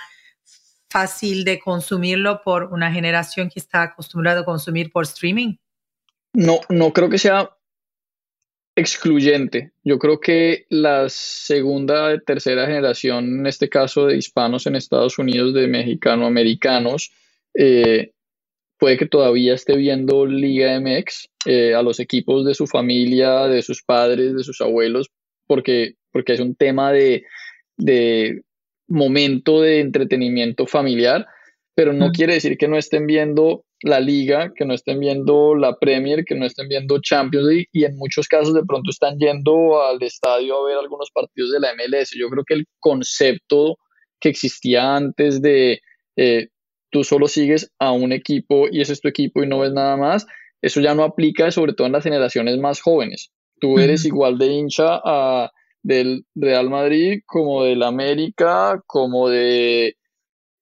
fácil 0.89 1.45
de 1.45 1.61
consumirlo 1.61 2.43
por 2.43 2.65
una 2.65 2.91
generación 2.91 3.49
que 3.49 3.61
está 3.61 3.83
acostumbrada 3.83 4.41
a 4.41 4.45
consumir 4.45 4.91
por 4.91 5.05
streaming. 5.05 5.57
No, 6.33 6.61
no 6.69 6.93
creo 6.93 7.09
que 7.09 7.19
sea 7.19 7.51
excluyente. 8.77 9.73
Yo 9.85 9.99
creo 9.99 10.21
que 10.21 10.67
la 10.69 11.09
segunda, 11.09 12.19
tercera 12.21 12.67
generación, 12.67 13.41
en 13.41 13.47
este 13.47 13.69
caso 13.69 14.07
de 14.07 14.17
hispanos 14.17 14.67
en 14.67 14.77
Estados 14.77 15.19
Unidos, 15.19 15.55
de 15.55 15.67
mexicano-americanos, 15.67 17.13
eh, 17.55 18.13
puede 18.79 18.97
que 18.97 19.07
todavía 19.07 19.55
esté 19.55 19.77
viendo 19.77 20.25
Liga 20.27 20.81
MX 20.81 21.29
eh, 21.47 21.75
a 21.75 21.83
los 21.83 22.01
equipos 22.01 22.45
de 22.47 22.55
su 22.55 22.67
familia, 22.67 23.47
de 23.47 23.63
sus 23.63 23.83
padres, 23.83 24.35
de 24.35 24.45
sus 24.45 24.61
abuelos, 24.61 25.11
porque, 25.47 25.95
porque 26.13 26.33
es 26.33 26.41
un 26.41 26.55
tema 26.55 26.93
de, 26.93 27.25
de 27.77 28.43
momento 28.89 29.61
de 29.61 29.81
entretenimiento 29.81 30.67
familiar, 30.67 31.27
pero 31.75 31.93
no 31.93 32.11
quiere 32.13 32.35
decir 32.35 32.59
que 32.59 32.69
no 32.69 32.77
estén 32.77 33.07
viendo 33.07 33.65
la 33.83 34.01
liga, 34.01 34.53
que 34.55 34.65
no 34.65 34.75
estén 34.75 35.01
viendo 35.01 35.55
la 35.55 35.77
Premier, 35.79 36.25
que 36.25 36.35
no 36.35 36.45
estén 36.45 36.69
viendo 36.69 37.01
Champions 37.01 37.47
League 37.47 37.69
y 37.73 37.85
en 37.85 37.97
muchos 37.97 38.29
casos 38.29 38.55
de 38.55 38.65
pronto 38.65 38.91
están 38.91 39.19
yendo 39.19 39.83
al 39.83 40.03
estadio 40.03 40.57
a 40.59 40.67
ver 40.67 40.77
algunos 40.77 41.11
partidos 41.11 41.53
de 41.53 41.61
la 41.61 41.75
MLS. 41.75 42.11
Yo 42.15 42.29
creo 42.29 42.45
que 42.47 42.55
el 42.55 42.67
concepto 42.79 43.79
que 44.21 44.29
existía 44.29 44.97
antes 44.97 45.41
de 45.41 45.81
eh, 46.17 46.49
tú 46.91 47.05
solo 47.05 47.27
sigues 47.27 47.71
a 47.79 47.93
un 47.93 48.13
equipo 48.13 48.67
y 48.71 48.81
ese 48.81 48.93
es 48.93 49.01
tu 49.01 49.09
equipo 49.09 49.43
y 49.43 49.47
no 49.47 49.61
ves 49.61 49.73
nada 49.73 49.97
más, 49.97 50.27
eso 50.61 50.81
ya 50.81 50.95
no 50.95 51.05
aplica 51.05 51.51
sobre 51.51 51.73
todo 51.73 51.87
en 51.87 51.95
las 51.95 52.05
generaciones 52.05 52.59
más 52.59 52.81
jóvenes. 52.81 53.31
Tú 53.61 53.79
eres 53.79 54.05
igual 54.05 54.39
de 54.39 54.47
hincha 54.47 55.01
a, 55.05 55.51
del 55.83 56.25
Real 56.35 56.69
Madrid 56.69 57.21
como 57.27 57.65
del 57.65 57.83
América, 57.83 58.83
como 58.87 59.29
de 59.29 59.97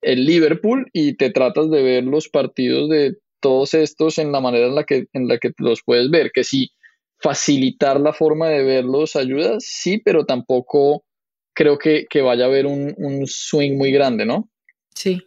el 0.00 0.24
Liverpool 0.24 0.88
y 0.92 1.14
te 1.14 1.30
tratas 1.30 1.70
de 1.70 1.82
ver 1.82 2.04
los 2.04 2.28
partidos 2.28 2.88
de 2.88 3.16
todos 3.40 3.74
estos 3.74 4.18
en 4.18 4.32
la 4.32 4.40
manera 4.40 4.66
en 4.66 4.74
la 4.74 4.84
que, 4.84 5.06
en 5.12 5.28
la 5.28 5.38
que 5.38 5.52
los 5.58 5.82
puedes 5.82 6.10
ver, 6.10 6.30
que 6.32 6.44
sí, 6.44 6.72
facilitar 7.18 8.00
la 8.00 8.12
forma 8.12 8.48
de 8.48 8.64
verlos 8.64 9.16
ayuda, 9.16 9.56
sí, 9.58 9.98
pero 9.98 10.24
tampoco 10.24 11.04
creo 11.54 11.78
que, 11.78 12.06
vaya 12.22 12.44
a 12.44 12.48
haber 12.48 12.66
un, 12.66 12.94
un, 12.96 13.26
swing 13.26 13.76
muy 13.76 13.90
grande, 13.90 14.24
¿no? 14.24 14.48
Sí, 14.94 15.20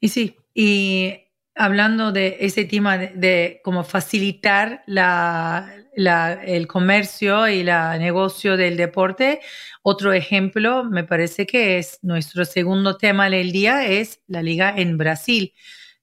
y 0.00 0.08
sí, 0.08 0.36
y 0.54 1.12
hablando 1.54 2.12
de 2.12 2.38
ese 2.40 2.64
tema 2.64 2.98
de, 2.98 3.60
cómo 3.62 3.84
facilitar 3.84 4.82
la, 4.86 5.72
el 5.94 6.66
comercio 6.66 7.48
y 7.48 7.60
el 7.60 8.00
negocio 8.00 8.56
del 8.56 8.76
deporte. 8.76 9.40
Otro 9.82 10.12
ejemplo, 10.12 10.84
me 10.84 11.04
parece 11.04 11.46
que 11.46 11.78
es 11.78 11.98
nuestro 12.02 12.44
segundo 12.44 12.96
tema 12.96 13.30
del 13.30 13.52
día, 13.52 13.86
es 13.86 14.20
la 14.26 14.42
liga 14.42 14.74
en 14.76 14.98
Brasil, 14.98 15.54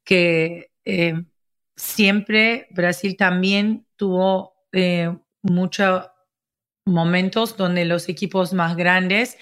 que 0.04 0.72
eh, 0.86 1.22
siempre 1.76 2.68
Brasil 2.72 3.18
también 3.18 3.86
tuvo 3.98 4.54
eh, 4.72 5.14
muchos 5.42 6.08
momentos 6.86 7.58
donde 7.58 7.86
los 7.86 8.10
equipos 8.10 8.54
más 8.54 8.76
grandes 8.76 9.38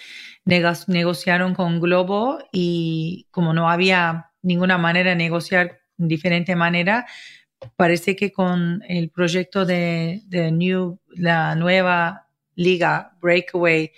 negociaron 0.46 1.54
con 1.54 1.80
Globo 1.80 2.40
y 2.52 3.28
como 3.32 3.54
no 3.54 3.70
había 3.70 4.32
ninguna 4.42 4.78
manera 4.78 5.12
de 5.12 5.16
negociar 5.16 5.79
diferente 6.08 6.56
manera, 6.56 7.06
parece 7.76 8.16
que 8.16 8.32
con 8.32 8.84
el 8.88 9.10
proyecto 9.10 9.66
de, 9.66 10.22
new, 10.52 11.00
la 11.10 11.56
nueva 11.56 12.28
liga 12.56 13.16
Breakaway 13.22 13.92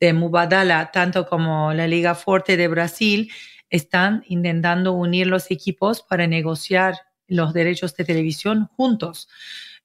de 0.00 0.12
Mubadala, 0.12 0.90
tanto 0.92 1.26
como 1.26 1.72
la 1.72 1.86
Liga 1.86 2.14
Forte 2.14 2.56
de 2.56 2.68
Brasil, 2.68 3.30
están 3.70 4.24
intentando 4.28 4.92
unir 4.92 5.26
los 5.26 5.50
equipos 5.50 6.02
para 6.02 6.26
negociar 6.26 6.96
los 7.28 7.52
derechos 7.52 7.96
de 7.96 8.04
televisión 8.04 8.68
juntos. 8.76 9.28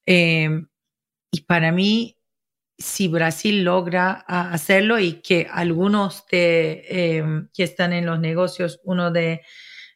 Em, 0.05 0.67
y 1.31 1.41
para 1.41 1.71
mí, 1.71 2.17
si 2.77 3.07
Brasil 3.07 3.63
logra 3.63 4.11
hacerlo 4.27 4.99
y 4.99 5.21
que 5.21 5.47
algunos 5.51 6.25
de, 6.27 6.85
em, 6.89 7.49
que 7.53 7.63
están 7.63 7.93
en 7.93 8.05
los 8.05 8.19
negocios, 8.19 8.79
uno 8.83 9.11
de, 9.11 9.41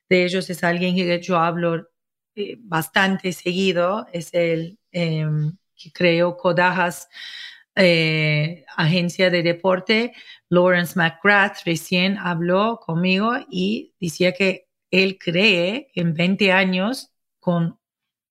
de 0.09 0.25
ellos 0.25 0.50
es 0.50 0.63
alguien 0.63 0.95
que 0.95 1.21
yo 1.21 1.38
hablo 1.38 1.89
eh, 2.35 2.57
bastante 2.59 3.31
seguido, 3.33 4.07
es 4.12 4.33
el 4.33 4.77
em, 4.91 5.57
que 5.75 5.91
creó 5.91 6.38
Kodajas, 6.38 7.09
eh, 7.75 8.65
agencia 8.77 9.29
de 9.29 9.43
deporte. 9.43 10.13
Lawrence 10.50 10.97
McGrath 10.97 11.59
recién 11.65 12.17
habló 12.17 12.79
conmigo 12.79 13.33
y 13.50 13.93
decía 14.00 14.33
que 14.33 14.67
él 14.91 15.17
cree 15.17 15.89
que 15.93 16.01
en 16.01 16.13
20 16.13 16.51
años, 16.51 17.12
con 17.39 17.79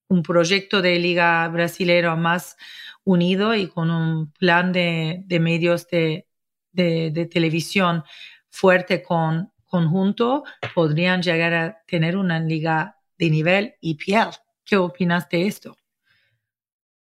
un 0.08 0.22
proyecto 0.22 0.82
de 0.82 0.98
liga 0.98 1.46
brasilero 1.48 2.16
más 2.16 2.56
unido 3.04 3.54
y 3.54 3.68
con 3.68 3.90
un 3.90 4.32
plan 4.32 4.72
de, 4.72 5.24
medios 5.40 5.86
de, 5.88 6.26
de, 6.72 7.26
televisión 7.26 8.04
fuerte 8.50 9.02
con 9.02 9.52
conjunto, 9.74 10.44
podrían 10.72 11.20
llegar 11.20 11.52
a 11.52 11.82
tener 11.88 12.16
una 12.16 12.38
liga 12.38 12.96
de 13.18 13.28
nivel 13.28 13.74
y 13.80 13.96
piel. 13.96 14.28
¿Qué 14.64 14.76
opinas 14.76 15.28
de 15.28 15.48
esto? 15.48 15.76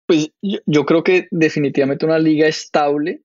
Pues 0.05 0.32
yo, 0.41 0.86
creo 0.86 1.03
que 1.03 1.27
definitivamente 1.29 2.05
una 2.05 2.20
liga 2.20 2.48
estable 2.48 3.24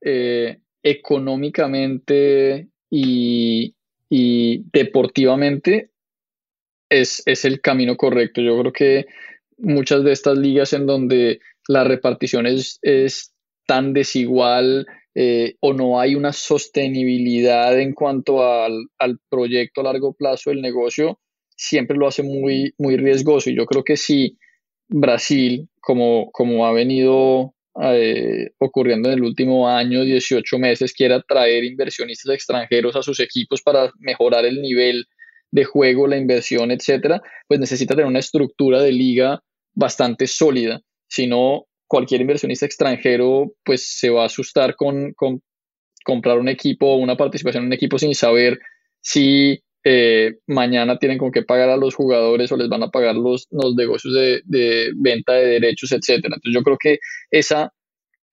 eh, 0.00 0.60
económicamente 0.82 2.68
y, 2.88 3.74
deportivamente 4.08 5.90
es, 6.88 7.22
es, 7.26 7.44
el 7.44 7.60
camino 7.60 7.98
correcto. 7.98 8.40
Yo 8.40 8.58
creo 8.58 8.72
que 8.72 9.06
muchas 9.58 10.02
de 10.02 10.12
estas 10.12 10.38
ligas 10.38 10.72
en 10.72 10.86
donde 10.86 11.40
la 11.68 11.84
repartición 11.84 12.46
es, 12.46 12.78
es 12.80 13.34
tan 13.66 13.92
desigual 13.92 14.86
eh, 15.14 15.56
o 15.60 15.72
no 15.72 16.00
hay 16.00 16.14
una 16.14 16.32
sostenibilidad 16.32 17.78
en 17.78 17.92
cuanto 17.92 18.44
al, 18.44 18.88
proyecto 19.28 19.80
a 19.80 19.84
largo 19.84 20.12
plazo 20.12 20.50
del 20.50 20.62
negocio, 20.62 21.18
siempre 21.56 21.96
lo 21.96 22.06
hace 22.06 22.22
muy, 22.22 22.74
muy 22.78 22.96
riesgoso. 22.96 23.50
Y 23.50 23.56
yo 23.56 23.66
creo 23.66 23.84
que 23.84 23.96
si, 23.96 24.38
Brasil, 24.88 25.68
como, 25.80 26.30
como 26.32 26.66
ha 26.66 26.72
venido 26.72 27.54
eh, 27.82 28.50
ocurriendo 28.58 29.08
en 29.08 29.18
el 29.18 29.24
último 29.24 29.68
año, 29.68 30.04
18 30.04 30.58
meses, 30.58 30.92
quiere 30.92 31.14
atraer 31.14 31.64
inversionistas 31.64 32.34
extranjeros 32.34 32.96
a 32.96 33.02
sus 33.02 33.20
equipos 33.20 33.62
para 33.62 33.92
mejorar 33.98 34.44
el 34.44 34.60
nivel 34.60 35.06
de 35.50 35.64
juego, 35.64 36.06
la 36.06 36.16
inversión, 36.16 36.70
etcétera, 36.70 37.22
pues 37.46 37.60
necesita 37.60 37.94
tener 37.94 38.06
una 38.06 38.18
estructura 38.18 38.82
de 38.82 38.92
liga 38.92 39.42
bastante 39.74 40.26
sólida. 40.26 40.80
Si 41.08 41.26
no, 41.26 41.67
cualquier 41.88 42.20
inversionista 42.20 42.66
extranjero 42.66 43.54
pues 43.64 43.98
se 43.98 44.10
va 44.10 44.22
a 44.22 44.26
asustar 44.26 44.76
con, 44.76 45.12
con 45.14 45.42
comprar 46.04 46.38
un 46.38 46.48
equipo 46.48 46.86
o 46.86 46.96
una 46.96 47.16
participación 47.16 47.64
en 47.64 47.68
un 47.68 47.72
equipo 47.72 47.98
sin 47.98 48.14
saber 48.14 48.60
si 49.00 49.60
eh, 49.84 50.34
mañana 50.46 50.98
tienen 50.98 51.18
con 51.18 51.30
qué 51.32 51.42
pagar 51.42 51.70
a 51.70 51.76
los 51.76 51.94
jugadores 51.94 52.52
o 52.52 52.56
les 52.56 52.68
van 52.68 52.82
a 52.82 52.90
pagar 52.90 53.14
los, 53.14 53.46
los 53.50 53.74
negocios 53.74 54.14
de, 54.14 54.92
venta 54.96 55.32
de 55.32 55.46
derechos, 55.46 55.92
etcétera. 55.92 56.36
Entonces 56.36 56.54
yo 56.54 56.62
creo 56.62 56.76
que 56.78 56.98
esa 57.30 57.72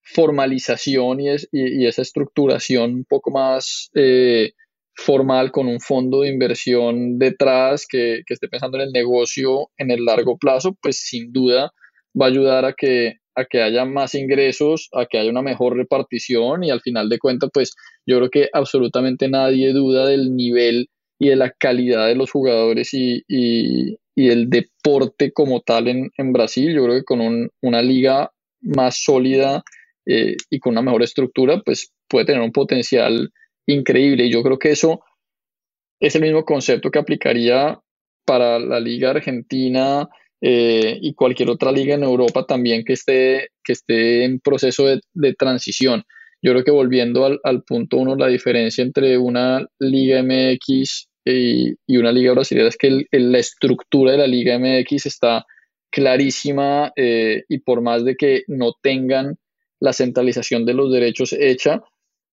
formalización 0.02 1.22
y, 1.22 1.28
y, 1.52 1.88
esa 1.88 2.02
estructuración 2.02 2.94
un 2.94 3.06
poco 3.06 3.32
más 3.32 3.90
eh, 3.96 4.52
formal 4.94 5.52
con 5.52 5.68
un 5.68 5.80
fondo 5.80 6.22
de 6.22 6.30
inversión 6.30 7.18
detrás 7.18 7.88
que, 7.88 8.22
que, 8.26 8.34
esté 8.36 8.48
pensando 8.48 8.78
en 8.78 8.84
el 8.84 8.92
negocio 8.92 9.70
en 9.78 9.92
el 9.92 10.06
largo 10.06 10.38
plazo, 10.38 10.78
pues 10.82 11.00
sin 11.00 11.32
duda 11.32 11.72
va 12.20 12.26
a 12.26 12.30
ayudar 12.30 12.66
a 12.66 12.74
que, 12.74 13.16
a 13.36 13.46
que 13.46 13.62
haya 13.62 13.86
más 13.86 14.16
ingresos, 14.16 14.90
a 14.94 15.06
que 15.06 15.18
haya 15.20 15.30
una 15.30 15.42
mejor 15.42 15.76
repartición 15.76 16.64
y 16.64 16.72
al 16.72 16.82
final 16.82 17.10
de 17.10 17.20
cuentas, 17.20 17.50
pues 17.54 17.76
yo 18.06 18.18
creo 18.18 18.30
que 18.30 18.50
absolutamente 18.54 19.28
nadie 19.28 19.74
duda 19.74 20.08
del 20.08 20.36
nivel 20.36 20.90
y 21.20 21.30
de 21.30 21.36
la 21.36 21.52
calidad 21.52 22.08
de 22.08 22.16
los 22.16 22.32
jugadores 22.32 22.94
y, 22.94 23.24
y, 23.28 23.98
y 24.16 24.30
el 24.30 24.50
deporte 24.50 25.32
como 25.32 25.62
tal 25.62 25.88
en, 25.88 26.12
en, 26.18 26.34
Brasil. 26.34 26.74
Yo 26.74 26.84
creo 26.86 26.98
que 26.98 27.04
con 27.04 27.50
una 27.62 27.82
liga 27.82 28.32
más 28.62 29.04
sólida 29.04 29.64
eh, 30.06 30.36
y 30.50 30.60
con 30.60 30.74
una 30.74 30.82
mejor 30.82 31.04
estructura, 31.04 31.62
pues 31.64 31.94
puede 32.08 32.26
tener 32.26 32.42
un 32.42 32.52
potencial 32.52 33.32
increíble. 33.66 34.26
Y 34.26 34.32
yo 34.32 34.44
creo 34.44 34.60
que 34.60 34.72
eso 34.72 35.02
es 36.00 36.16
el 36.16 36.22
mismo 36.22 36.46
concepto 36.46 36.92
que 36.92 37.00
aplicaría 37.00 37.80
para 38.26 38.60
la 38.60 38.80
liga 38.80 39.12
argentina 39.12 40.10
eh, 40.42 40.98
y 41.02 41.14
cualquier 41.14 41.50
otra 41.50 41.72
liga 41.72 41.96
en 41.96 42.04
Europa 42.04 42.46
también 42.46 42.84
que 42.84 42.94
esté, 42.94 43.50
que 43.64 43.74
esté 43.74 44.26
en 44.26 44.40
proceso 44.40 44.86
de, 44.86 45.02
de 45.14 45.34
transición. 45.34 46.04
Yo 46.42 46.52
creo 46.52 46.64
que 46.64 46.72
volviendo 46.72 47.26
al, 47.26 47.40
al, 47.44 47.64
punto 47.64 47.98
uno, 47.98 48.16
la 48.16 48.28
diferencia 48.28 48.84
entre 48.84 49.18
una 49.18 49.66
Liga 49.80 50.22
MX 50.22 51.10
y, 51.26 51.74
y 51.88 51.98
una 51.98 52.12
Liga 52.12 52.34
Brasileña 52.34 52.68
es 52.68 52.78
que 52.78 52.88
el, 52.88 53.32
la 53.32 53.40
estructura 53.40 54.12
de 54.12 54.18
la 54.20 54.28
Liga 54.28 54.60
MX 54.60 55.08
está 55.08 55.46
clarísima 55.90 56.92
eh, 56.96 57.44
y 57.50 57.60
por 57.60 57.82
más 57.82 58.06
de 58.06 58.16
que 58.16 58.44
no 58.48 58.74
tengan 58.82 59.38
la 59.80 59.94
centralización 59.94 60.66
de 60.66 60.74
los 60.74 60.92
derechos 60.92 61.34
hecha, 61.34 61.82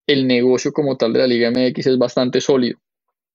el 0.07 0.27
negocio 0.27 0.73
como 0.73 0.97
tal 0.97 1.13
de 1.13 1.21
la 1.21 1.27
Liga 1.27 1.51
MX 1.51 1.87
es 1.87 1.99
bastante 1.99 2.41
sólido. 2.41 2.79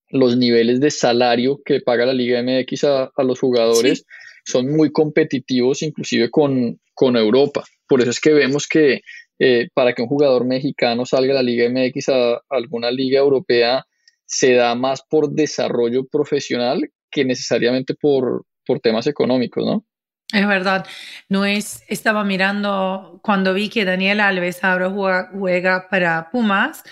Los 0.09 0.35
niveles 0.35 0.79
de 0.79 0.91
salario 0.91 1.61
que 1.63 1.79
paga 1.79 2.05
la 2.05 2.13
Liga 2.13 2.41
MX 2.43 2.83
a, 2.83 3.11
a 3.15 3.23
los 3.23 3.39
jugadores 3.39 4.05
son 4.45 4.71
muy 4.71 4.91
competitivos 4.91 5.81
inclusive 5.81 6.29
con, 6.29 6.79
con 6.93 7.17
Europa. 7.17 7.63
Por 7.87 8.01
eso 8.01 8.11
es 8.11 8.19
que 8.19 8.33
vemos 8.33 8.67
que 8.67 9.01
eh, 9.39 9.67
para 9.73 9.93
que 9.93 10.01
un 10.01 10.07
jugador 10.07 10.45
mexicano 10.45 11.05
salga 11.05 11.33
a 11.33 11.35
la 11.35 11.43
Liga 11.43 11.69
MX 11.69 12.09
a, 12.09 12.41
alguna 12.49 12.89
liga 12.89 13.19
europea 13.19 13.85
se 14.25 14.53
da 14.53 14.75
más 14.75 15.03
por 15.03 15.29
desarrollo 15.29 16.07
profesional 16.07 16.89
que 17.11 17.25
necesariamente 17.25 17.95
por, 17.95 18.45
por 18.65 18.79
temas 18.79 19.07
económicos, 19.07 19.65
¿no? 19.65 19.85
Es 20.33 20.47
verdad, 20.47 20.87
no 21.29 21.45
es, 21.45 21.83
estaba 21.87 22.23
mirando 22.23 23.19
cuando 23.21 23.53
vi 23.53 23.69
que 23.69 23.85
Daniel 23.85 24.19
Alves 24.19 24.63
ahora 24.63 24.89
juega, 24.89 25.29
juega 25.31 25.87
para 25.89 26.29
Pumas, 26.31 26.83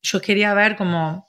yo 0.00 0.20
quería 0.20 0.54
ver 0.54 0.76
cómo 0.76 1.26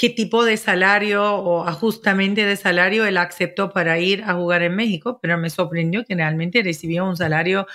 qué 0.00 0.08
tipo 0.08 0.46
de 0.46 0.56
salario 0.56 1.34
o 1.34 1.66
ajustamente 1.66 2.46
de 2.46 2.56
salario 2.56 3.04
él 3.04 3.18
aceptó 3.18 3.70
para 3.70 3.98
ir 3.98 4.22
a 4.24 4.32
jugar 4.32 4.62
en 4.62 4.74
México, 4.74 5.18
pero 5.20 5.36
me 5.36 5.50
sorprendió 5.50 6.06
que 6.06 6.14
realmente 6.14 6.62
recibió 6.62 7.04
un 7.04 7.18
salario 7.18 7.66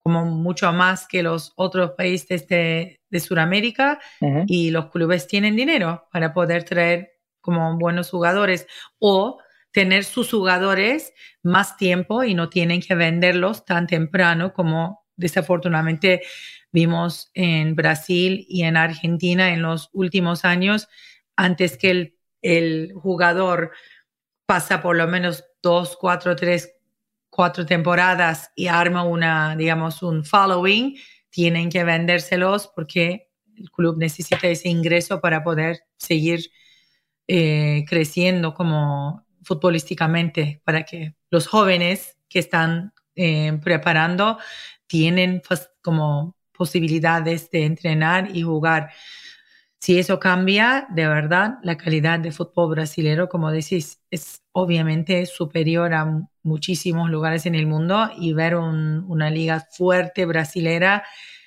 como 0.04 0.24
mucho 0.26 0.72
más 0.72 1.08
que 1.08 1.24
los 1.24 1.52
otros 1.56 1.92
países 1.92 2.48
de, 2.48 3.02
de 3.10 3.20
Sudamérica 3.20 4.00
y 4.46 4.70
los 4.70 4.92
clubes 4.92 5.26
tienen 5.26 5.56
dinero 5.56 6.08
para 6.12 6.32
poder 6.32 6.64
traer 6.64 7.14
como 7.42 7.76
buenos 7.80 8.12
jugadores 8.12 8.68
o 9.00 9.40
tener 9.72 10.04
sus 10.04 10.30
jugadores 10.30 11.12
más 11.42 11.76
tiempo 11.78 12.24
y 12.24 12.36
no 12.36 12.50
tienen 12.50 12.82
que 12.82 12.94
venderlos 12.94 13.66
tan 13.66 13.88
temprano 13.88 14.54
como 14.54 15.05
desafortunadamente 15.16 16.22
vimos 16.72 17.32
en 17.34 17.76
Brasil 17.76 18.46
y 18.50 18.64
en 18.64 18.78
Argentina 18.78 19.54
en 19.54 19.62
los 19.62 19.90
últimos 19.94 20.44
años, 20.44 20.88
antes 21.36 21.78
que 21.78 22.16
el, 22.42 22.94
jugador 22.94 23.72
pasa 24.46 24.82
por 24.82 24.96
lo 24.96 25.08
menos 25.08 25.44
dos, 25.64 25.98
cuatro, 26.00 26.36
tres, 26.36 26.76
cuatro 27.30 27.66
temporadas 27.66 28.52
y 28.56 28.68
arma 28.68 29.04
una, 29.04 29.56
digamos, 29.56 30.04
un 30.04 30.24
following, 30.24 30.96
tienen 31.30 31.70
que 31.70 31.84
vendérselos 31.84 32.72
porque 32.76 33.30
el 33.58 33.72
club 33.72 33.98
necesita 33.98 34.48
ese 34.48 34.70
ingreso 34.70 35.22
para 35.22 35.44
poder 35.44 35.80
seguir 35.98 36.52
eh, 37.28 37.84
creciendo 37.88 38.54
como 38.54 39.26
futbolísticamente, 39.44 40.62
para 40.64 40.84
que 40.84 41.16
los 41.30 41.48
jóvenes 41.48 42.18
que 42.28 42.40
están 42.40 42.94
eh, 43.16 43.58
preparando 43.64 44.38
tienen 44.88 45.42
pues, 45.48 45.70
como 45.82 46.36
posibilidades 46.52 47.50
de 47.52 47.66
entrenar 47.66 48.36
y 48.36 48.44
jugar. 48.44 48.92
Si 49.80 50.00
eso 50.00 50.20
cambia, 50.20 50.88
de 50.90 51.08
verdad, 51.08 51.56
la 51.62 51.78
calidad 51.78 52.20
de 52.20 52.32
fútbol 52.32 52.72
brasileño, 52.72 53.30
como 53.30 53.52
decís, 53.52 54.02
es 54.10 54.42
obviamente 54.52 55.26
superior 55.28 55.94
a 55.94 56.28
muchísimos 56.44 57.10
lugares 57.10 57.46
en 57.46 57.56
el 57.56 57.68
mundo 57.68 58.10
y 58.18 58.34
ver 58.34 58.56
una 58.56 59.30
liga 59.30 59.68
fuerte 59.72 60.26
brasilera 60.26 61.04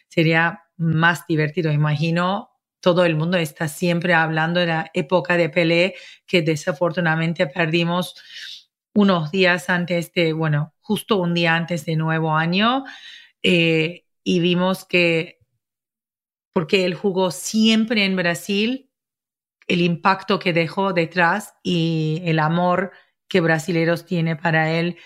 sería 0.08 0.62
más 0.76 1.26
divertido. 1.26 1.72
Imagino 1.72 2.50
todo 2.80 3.04
el 3.04 3.16
mundo 3.16 3.36
está 3.38 3.66
siempre 3.66 4.14
hablando 4.14 4.60
de 4.60 4.66
la 4.66 4.90
época 4.94 5.36
de 5.36 5.48
Pelé 5.48 5.94
que 6.26 6.42
desafortunadamente 6.42 7.46
perdimos 7.48 8.14
unos 8.94 9.30
días 9.30 9.68
antes 9.68 10.12
de, 10.12 10.32
bueno, 10.32 10.74
justo 10.80 11.16
un 11.18 11.34
día 11.34 11.54
antes 11.54 11.84
de 11.86 11.96
nuevo 11.96 12.34
año. 12.36 12.84
Eh, 13.42 14.04
y 14.24 14.40
vimos 14.40 14.84
que, 14.84 15.38
porque 16.52 16.84
él 16.84 16.94
jugó 16.94 17.30
siempre 17.30 18.04
en 18.04 18.16
Brasil, 18.16 18.90
el 19.66 19.82
impacto 19.82 20.38
que 20.38 20.52
dejó 20.52 20.92
detrás 20.92 21.54
y 21.62 22.22
el 22.24 22.38
amor 22.38 22.92
que 23.28 23.40
brasileros 23.40 24.06
tiene 24.06 24.34
para 24.36 24.72
él, 24.72 24.96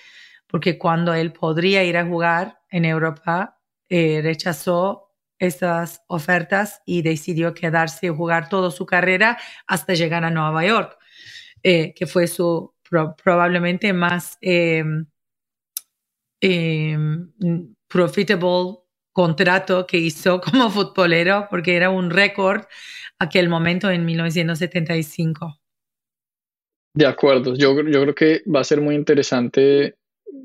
porque 0.47 0.79
cuando 0.79 1.14
él 1.14 1.33
podría 1.33 1.83
ir 1.85 1.97
a 1.97 2.07
jugar 2.07 2.61
en 2.71 2.85
Europa, 2.85 3.59
eh, 3.88 4.21
rechazó 4.23 5.11
esas 5.38 6.03
ofertas 6.07 6.83
y 6.87 7.03
decidió 7.03 7.53
quedarse 7.53 8.07
y 8.07 8.11
jugar 8.11 8.49
toda 8.49 8.71
su 8.71 8.87
carrera 8.87 9.38
hasta 9.66 9.95
llegar 9.95 10.25
a 10.25 10.31
Nueva 10.31 10.64
York, 10.64 10.97
eh, 11.62 11.92
que 11.95 12.07
fue 12.07 12.29
su 12.29 12.75
probablemente 13.23 13.92
más 13.92 14.38
eh, 14.40 14.85
profitable 17.92 18.78
contrato 19.12 19.87
que 19.87 19.98
hizo 19.98 20.40
como 20.44 20.70
futbolero, 20.70 21.46
porque 21.50 21.76
era 21.76 21.90
un 21.90 22.11
récord 22.11 22.62
aquel 23.18 23.48
momento 23.48 23.90
en 23.90 24.05
1975. 24.05 25.59
De 26.94 27.07
acuerdo, 27.07 27.55
yo, 27.55 27.74
yo 27.88 28.02
creo 28.02 28.14
que 28.14 28.42
va 28.50 28.61
a 28.61 28.64
ser 28.64 28.81
muy 28.81 28.94
interesante 28.94 29.96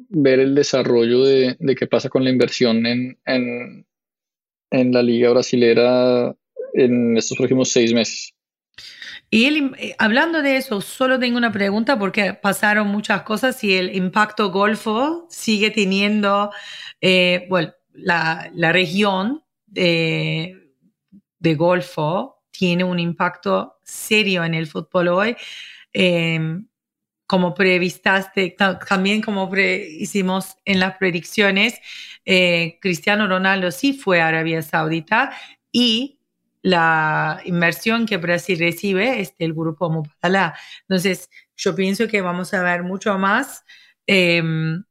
ver 0.09 0.39
el 0.39 0.55
desarrollo 0.55 1.23
de, 1.23 1.57
de 1.59 1.75
qué 1.75 1.87
pasa 1.87 2.09
con 2.09 2.23
la 2.23 2.29
inversión 2.29 2.85
en, 2.85 3.19
en, 3.25 3.85
en 4.71 4.91
la 4.93 5.03
liga 5.03 5.31
brasilera 5.31 6.33
en 6.73 7.17
estos 7.17 7.37
próximos 7.37 7.69
seis 7.69 7.93
meses. 7.93 8.33
Y 9.29 9.73
eh, 9.77 9.95
hablando 9.99 10.41
de 10.41 10.57
eso, 10.57 10.81
solo 10.81 11.19
tengo 11.19 11.37
una 11.37 11.51
pregunta 11.51 11.99
porque 11.99 12.33
pasaron 12.33 12.87
muchas 12.87 13.23
cosas 13.23 13.63
y 13.63 13.75
el 13.75 13.95
impacto 13.95 14.51
Golfo 14.51 15.27
sigue 15.29 15.71
teniendo, 15.71 16.51
eh, 17.01 17.45
bueno, 17.49 17.73
la, 17.93 18.49
región 18.71 19.43
de, 19.65 20.71
de, 21.39 21.55
Golfo 21.55 22.43
tiene 22.51 22.83
un 22.83 22.99
impacto 22.99 23.79
serio 23.83 24.43
en 24.43 24.53
el 24.53 24.67
fútbol 24.67 25.09
hoy. 25.09 25.35
Em, 25.93 26.67
como 27.27 27.53
previstaste, 27.53 28.55
también 28.87 29.21
como 29.21 29.51
hicimos 29.55 30.55
en 30.63 30.79
las 30.79 30.97
predicciones, 30.97 31.79
eh, 32.23 32.79
Cristiano 32.81 33.27
Ronaldo 33.27 33.71
sí 33.71 33.93
fue 33.93 34.21
a 34.21 34.27
Arabia 34.29 34.61
Saudita 34.61 35.31
y 35.71 36.16
la 36.67 37.39
inversión 37.45 38.05
que 38.05 38.17
Brasil 38.17 38.59
recibe 38.59 39.21
es 39.21 39.37
del 39.37 39.53
grupo 39.53 39.89
Mubadala. 39.89 40.53
Entonces, 40.81 41.29
yo 41.55 41.73
pienso 41.73 42.09
que 42.09 42.19
vamos 42.19 42.53
a 42.53 42.61
ver 42.61 42.83
mucho 42.83 43.17
más 43.17 43.63
em, 44.05 44.83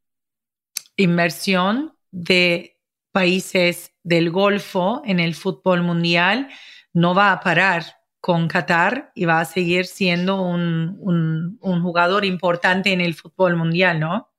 inversión 0.97 1.95
de 2.11 2.79
países 3.13 3.93
del 4.03 4.31
Golfo 4.31 5.03
en 5.05 5.21
el 5.21 5.35
fútbol 5.35 5.83
mundial. 5.83 6.49
No 6.95 7.15
va 7.15 7.33
a 7.33 7.41
parar 7.41 7.85
con 8.21 8.49
Qatar 8.49 9.13
y 9.15 9.27
va 9.27 9.41
a 9.41 9.45
seguir 9.45 9.85
siendo 9.85 10.41
un, 10.41 11.59
un 11.61 11.83
jugador 11.83 12.25
importante 12.25 12.91
en 12.95 13.03
el 13.03 13.13
fútbol 13.13 13.55
mundial, 13.55 14.01
¿no? 14.01 14.31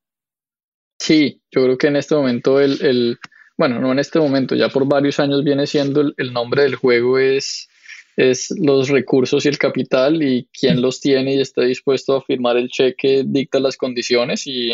Sí, 0.98 1.40
yo 1.52 1.62
creo 1.62 1.78
que 1.78 1.86
en 1.86 1.94
este 1.94 2.16
momento 2.16 2.60
el 2.60 3.20
bueno, 3.58 3.80
no 3.80 3.90
en 3.90 3.98
este 3.98 4.20
momento, 4.20 4.54
ya 4.54 4.68
por 4.68 4.86
varios 4.86 5.18
años 5.18 5.42
viene 5.42 5.66
siendo 5.66 6.00
el, 6.16 6.32
nombre 6.32 6.62
del 6.62 6.76
juego 6.76 7.18
es, 7.18 7.68
es 8.16 8.54
los 8.56 8.88
recursos 8.88 9.44
y 9.44 9.48
el 9.48 9.58
capital 9.58 10.22
y 10.22 10.48
quién 10.52 10.80
los 10.80 11.00
tiene 11.00 11.34
y 11.34 11.40
está 11.40 11.62
dispuesto 11.62 12.14
a 12.14 12.22
firmar 12.22 12.56
el 12.56 12.68
cheque 12.68 13.24
dicta 13.26 13.58
las 13.58 13.76
condiciones 13.76 14.46
y 14.46 14.72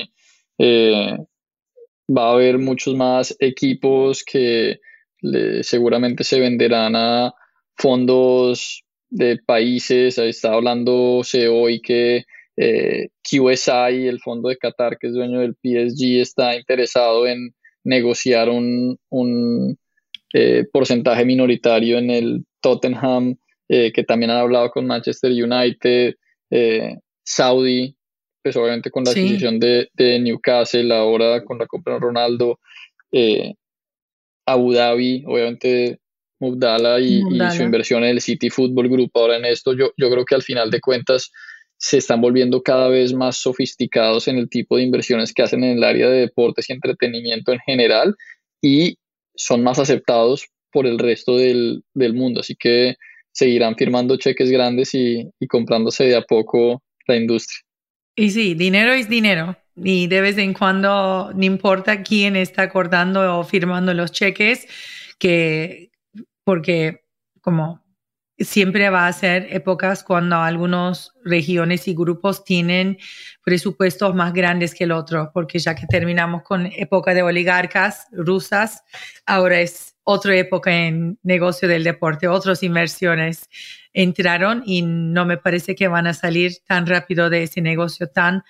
eh, 0.59 1.17
va 2.15 2.29
a 2.29 2.33
haber 2.35 2.59
muchos 2.59 2.95
más 2.95 3.35
equipos 3.41 4.23
que 4.23 4.81
seguramente 5.63 6.23
se 6.23 6.39
venderán 6.39 6.95
a 6.95 7.33
fondos 7.77 8.85
de 9.09 9.39
países, 9.39 10.19
ahí 10.19 10.29
está 10.29 10.53
hablando 10.53 11.23
hoy 11.51 11.81
que 11.81 12.25
eh, 12.57 13.09
QSI, 13.23 14.07
el 14.07 14.21
fondo 14.21 14.51
de 14.51 14.59
Qatar 14.59 14.99
que 14.99 15.07
es 15.07 15.15
dueño 15.15 15.41
del 15.41 15.55
PSG, 15.55 16.21
está 16.21 16.55
interesado 16.55 17.27
en 17.27 17.55
negociar 17.85 18.49
un, 18.49 18.99
eh, 20.33 20.65
porcentaje 20.73 21.25
minoritario 21.25 21.99
en 21.99 22.11
el 22.11 22.45
Tottenham, 22.61 23.37
eh, 23.69 23.93
que 23.93 24.03
también 24.03 24.31
han 24.31 24.39
hablado 24.39 24.71
con 24.71 24.87
Manchester 24.87 25.31
United, 25.31 26.15
eh, 26.51 26.97
Saudi, 27.23 27.97
pues 28.43 28.57
obviamente 28.57 28.91
con 28.91 29.05
la 29.05 29.13
adquisición 29.13 29.61
de, 29.61 29.89
Newcastle, 29.97 30.93
ahora 30.93 31.45
con 31.45 31.59
la 31.59 31.67
compra 31.67 31.95
de 31.95 32.01
Ronaldo, 32.01 32.59
Abu 34.47 34.73
Dhabi, 34.73 35.25
obviamente 35.27 36.01
Mubdala 36.41 37.01
y, 37.01 37.23
su 37.57 37.63
inversión 37.63 38.05
en 38.05 38.11
el 38.11 38.21
City 38.21 38.51
Football 38.51 38.91
Group. 38.91 39.11
Ahora 39.15 39.37
en 39.37 39.47
esto, 39.47 39.73
yo, 39.73 39.93
yo 39.97 40.11
creo 40.11 40.25
que 40.25 40.35
al 40.35 40.43
final 40.43 40.71
de 40.71 40.81
cuentas 40.81 41.31
se 41.85 41.99
están 41.99 42.23
volviendo 42.23 42.63
cada 42.63 42.89
vez 42.89 43.13
más 43.13 43.37
sofisticados 43.37 44.27
en 44.27 44.39
el 44.39 44.49
tipo 44.49 44.79
de 44.79 44.85
inversiones 44.85 45.35
que 45.35 45.43
hacen 45.43 45.63
en 45.63 45.77
el 45.77 45.85
área 45.85 46.09
de 46.09 46.21
deportes 46.21 46.71
y 46.71 46.73
entretenimiento 46.73 47.53
en 47.53 47.59
general 47.59 48.17
y 48.63 48.97
son 49.35 49.63
más 49.63 49.79
aceptados 49.79 50.49
por 50.73 50.87
el 50.87 50.99
resto 50.99 51.37
del, 51.37 51.85
mundo. 51.95 52.41
Así 52.41 52.57
que 52.57 52.95
seguirán 53.33 53.77
firmando 53.77 54.17
cheques 54.17 54.51
grandes 54.51 54.95
y, 54.95 55.31
comprándose 55.47 56.05
de 56.05 56.17
a 56.17 56.23
poco 56.23 56.83
la 57.07 57.17
industria. 57.17 57.61
Y 58.17 58.31
sí, 58.31 58.55
dinero 58.55 58.95
es 58.95 59.11
dinero. 59.11 59.55
Y 59.77 60.07
de 60.07 60.23
vez 60.23 60.39
en 60.39 60.55
cuando, 60.55 61.33
no 61.35 61.45
importa 61.45 62.03
quién 62.03 62.35
está 62.35 62.63
acordando 62.63 63.41
o 63.41 63.45
firmando 63.45 63.93
los 63.93 64.11
cheques, 64.11 64.67
que 65.19 65.91
porque 66.45 67.03
como 67.43 67.84
siempre 68.39 68.91
va 68.91 69.07
a 69.07 69.13
ser 69.13 69.47
épocas 69.51 70.03
cuando 70.03 70.37
algunas 70.37 71.13
regiones 71.25 71.87
y 71.87 71.95
grupos 71.95 72.45
tienen 72.45 72.99
presupuestos 73.45 74.15
más 74.15 74.33
grandes 74.33 74.75
que 74.75 74.85
el 74.85 74.93
otro, 74.93 75.31
porque 75.33 75.59
ya 75.59 75.75
que 75.75 75.87
terminamos 75.87 76.43
con 76.43 76.67
época 76.67 77.15
de 77.15 77.23
oligarcas 77.23 78.09
rusas, 78.13 78.83
ahora 79.27 79.61
es 79.61 79.95
otra 80.03 80.37
época 80.37 80.73
en 80.73 81.19
negocio 81.23 81.69
del 81.69 81.85
deporte, 81.85 82.29
otras 82.29 82.63
inversiones 82.63 83.49
entraron 83.93 84.63
y 84.67 84.83
no 84.83 85.25
me 85.25 85.39
parece 85.39 85.75
que 85.75 85.89
van 85.89 86.07
a 86.07 86.15
salir 86.15 86.59
tan 86.67 86.87
rápido 86.87 87.31
de 87.31 87.45
ese 87.45 87.61
negocio 87.61 88.09
tan 88.09 88.43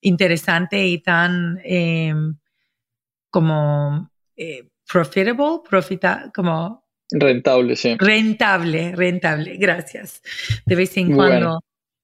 interesante 0.00 0.86
y 0.86 0.98
tan 0.98 1.58
em, 1.64 2.36
como 3.30 4.10
eh, 4.36 4.68
profitable, 4.86 5.60
profita, 5.68 6.30
como 6.34 6.83
Rentable, 7.16 7.76
sí. 7.76 7.96
Rentable, 7.96 8.94
rentable, 8.96 9.56
gracias. 9.56 10.22
De 10.66 10.74
vez 10.74 10.96
en 10.96 11.14
cuando. 11.14 11.60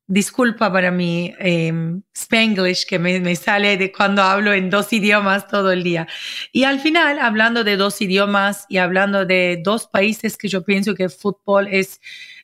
Disculpa 0.07 0.73
para 0.73 0.91
mi 0.91 1.33
eh, 1.39 1.73
Spanglish 2.13 2.85
que 2.85 2.99
me, 2.99 3.21
me, 3.21 3.37
sale 3.37 3.77
de 3.77 3.93
cuando 3.93 4.23
hablo 4.23 4.53
en 4.53 4.69
dos 4.69 4.93
idiomas 4.93 5.47
todo 5.47 5.71
el 5.71 5.85
día. 5.85 6.09
Y 6.51 6.65
al 6.65 6.81
final, 6.81 7.21
hablando 7.21 7.63
de 7.63 7.77
dos 7.77 8.01
idiomas 8.01 8.67
y 8.69 8.79
hablando 8.79 9.25
de 9.25 9.61
dos 9.63 9.87
países 9.87 10.37
que 10.37 10.49
yo 10.49 10.65
pienso 10.65 10.97
que 10.97 11.05
el 11.05 11.11
fútbol 11.11 11.69
es 11.71 12.01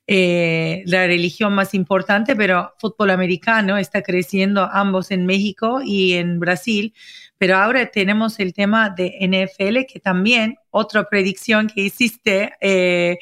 eh, 0.09 0.85
la 0.87 1.09
religión 1.09 1.52
más 1.52 1.74
importante, 1.74 2.37
pero 2.37 2.72
fútbol 2.79 3.11
americano 3.11 3.76
está 3.76 4.02
creciendo 4.02 4.68
ambos 4.70 5.11
en 5.11 5.26
México 5.26 5.81
y 5.85 6.12
en 6.12 6.38
Brasil. 6.38 6.94
Pero 7.38 7.57
ahora 7.57 7.87
tenemos 7.87 8.38
el 8.38 8.53
tema 8.53 8.90
de 8.90 9.14
NFL, 9.20 9.87
que 9.92 10.01
también 10.01 10.57
otra 10.70 11.09
predicción 11.09 11.66
que 11.68 11.83
hiciste 11.83 12.53
eh, 12.61 13.18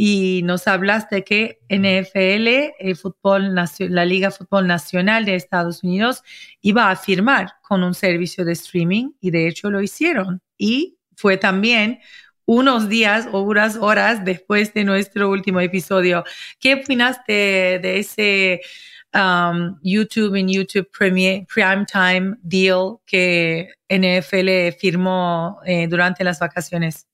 y 0.00 0.42
nos 0.44 0.68
hablaste 0.68 1.24
que 1.24 1.58
NFL, 1.68 2.72
el 2.78 2.96
fútbol, 2.96 3.54
la 3.54 4.04
Liga 4.04 4.30
Fútbol 4.30 4.68
Nacional 4.68 5.24
de 5.24 5.34
Estados 5.34 5.82
Unidos, 5.82 6.22
iba 6.60 6.88
a 6.88 6.94
firmar 6.94 7.54
con 7.62 7.82
un 7.82 7.94
servicio 7.94 8.44
de 8.44 8.52
streaming 8.52 9.10
y 9.20 9.32
de 9.32 9.48
hecho 9.48 9.70
lo 9.70 9.82
hicieron. 9.82 10.40
Y 10.56 10.98
fue 11.16 11.36
también 11.36 11.98
unos 12.44 12.88
días 12.88 13.28
o 13.32 13.40
unas 13.40 13.76
horas 13.76 14.24
después 14.24 14.72
de 14.72 14.84
nuestro 14.84 15.28
último 15.30 15.60
episodio. 15.60 16.22
¿Qué 16.60 16.74
opinaste 16.74 17.32
de 17.82 17.98
ese 17.98 18.60
um, 19.14 19.78
YouTube 19.82 20.34
en 20.36 20.48
YouTube 20.48 20.88
Prime 20.90 21.86
Time 21.90 22.36
Deal 22.42 22.98
que 23.06 23.68
NFL 23.88 24.78
firmó 24.78 25.58
eh, 25.64 25.86
durante 25.88 26.24
las 26.24 26.38
vacaciones? 26.38 27.06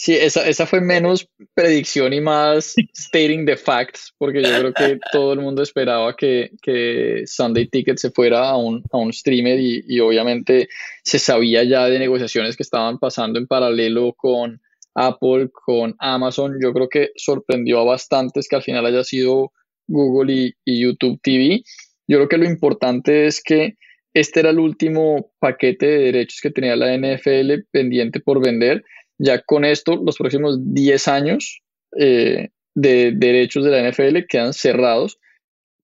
Sí, 0.00 0.14
esa, 0.14 0.48
esa 0.48 0.64
fue 0.64 0.80
menos 0.80 1.28
predicción 1.54 2.12
y 2.12 2.20
más 2.20 2.76
stating 2.96 3.44
the 3.44 3.56
facts, 3.56 4.14
porque 4.16 4.42
yo 4.42 4.48
creo 4.48 4.72
que 4.72 5.00
todo 5.10 5.32
el 5.32 5.40
mundo 5.40 5.60
esperaba 5.60 6.14
que, 6.14 6.52
que 6.62 7.24
Sunday 7.26 7.66
Ticket 7.66 7.98
se 7.98 8.12
fuera 8.12 8.48
a 8.48 8.56
un, 8.56 8.84
a 8.92 8.96
un 8.96 9.12
streamer 9.12 9.58
y, 9.58 9.82
y, 9.88 9.98
obviamente 9.98 10.68
se 11.02 11.18
sabía 11.18 11.64
ya 11.64 11.86
de 11.86 11.98
negociaciones 11.98 12.56
que 12.56 12.62
estaban 12.62 13.00
pasando 13.00 13.40
en 13.40 13.48
paralelo 13.48 14.12
con 14.12 14.60
Apple, 14.94 15.50
con 15.50 15.96
Amazon. 15.98 16.58
Yo 16.62 16.72
creo 16.72 16.88
que 16.88 17.10
sorprendió 17.16 17.80
a 17.80 17.84
bastantes 17.84 18.46
que 18.46 18.54
al 18.54 18.62
final 18.62 18.86
haya 18.86 19.02
sido 19.02 19.50
Google 19.88 20.32
y, 20.32 20.54
y 20.64 20.82
YouTube 20.82 21.18
TV. 21.22 21.62
Yo 22.06 22.18
creo 22.18 22.28
que 22.28 22.38
lo 22.38 22.46
importante 22.46 23.26
es 23.26 23.42
que 23.42 23.76
este 24.14 24.40
era 24.40 24.50
el 24.50 24.58
último 24.58 25.32
paquete 25.40 25.86
de 25.86 25.98
derechos 25.98 26.40
que 26.40 26.50
tenía 26.50 26.76
la 26.76 26.96
NFL 26.96 27.64
pendiente 27.72 28.20
por 28.20 28.42
vender 28.42 28.84
ya 29.18 29.42
con 29.42 29.64
esto, 29.64 29.96
los 29.96 30.16
próximos 30.16 30.58
10 30.62 31.08
años 31.08 31.60
eh, 31.98 32.48
de 32.74 33.12
derechos 33.12 33.64
de 33.64 33.70
la 33.70 33.90
NFL 33.90 34.26
quedan 34.28 34.52
cerrados 34.52 35.18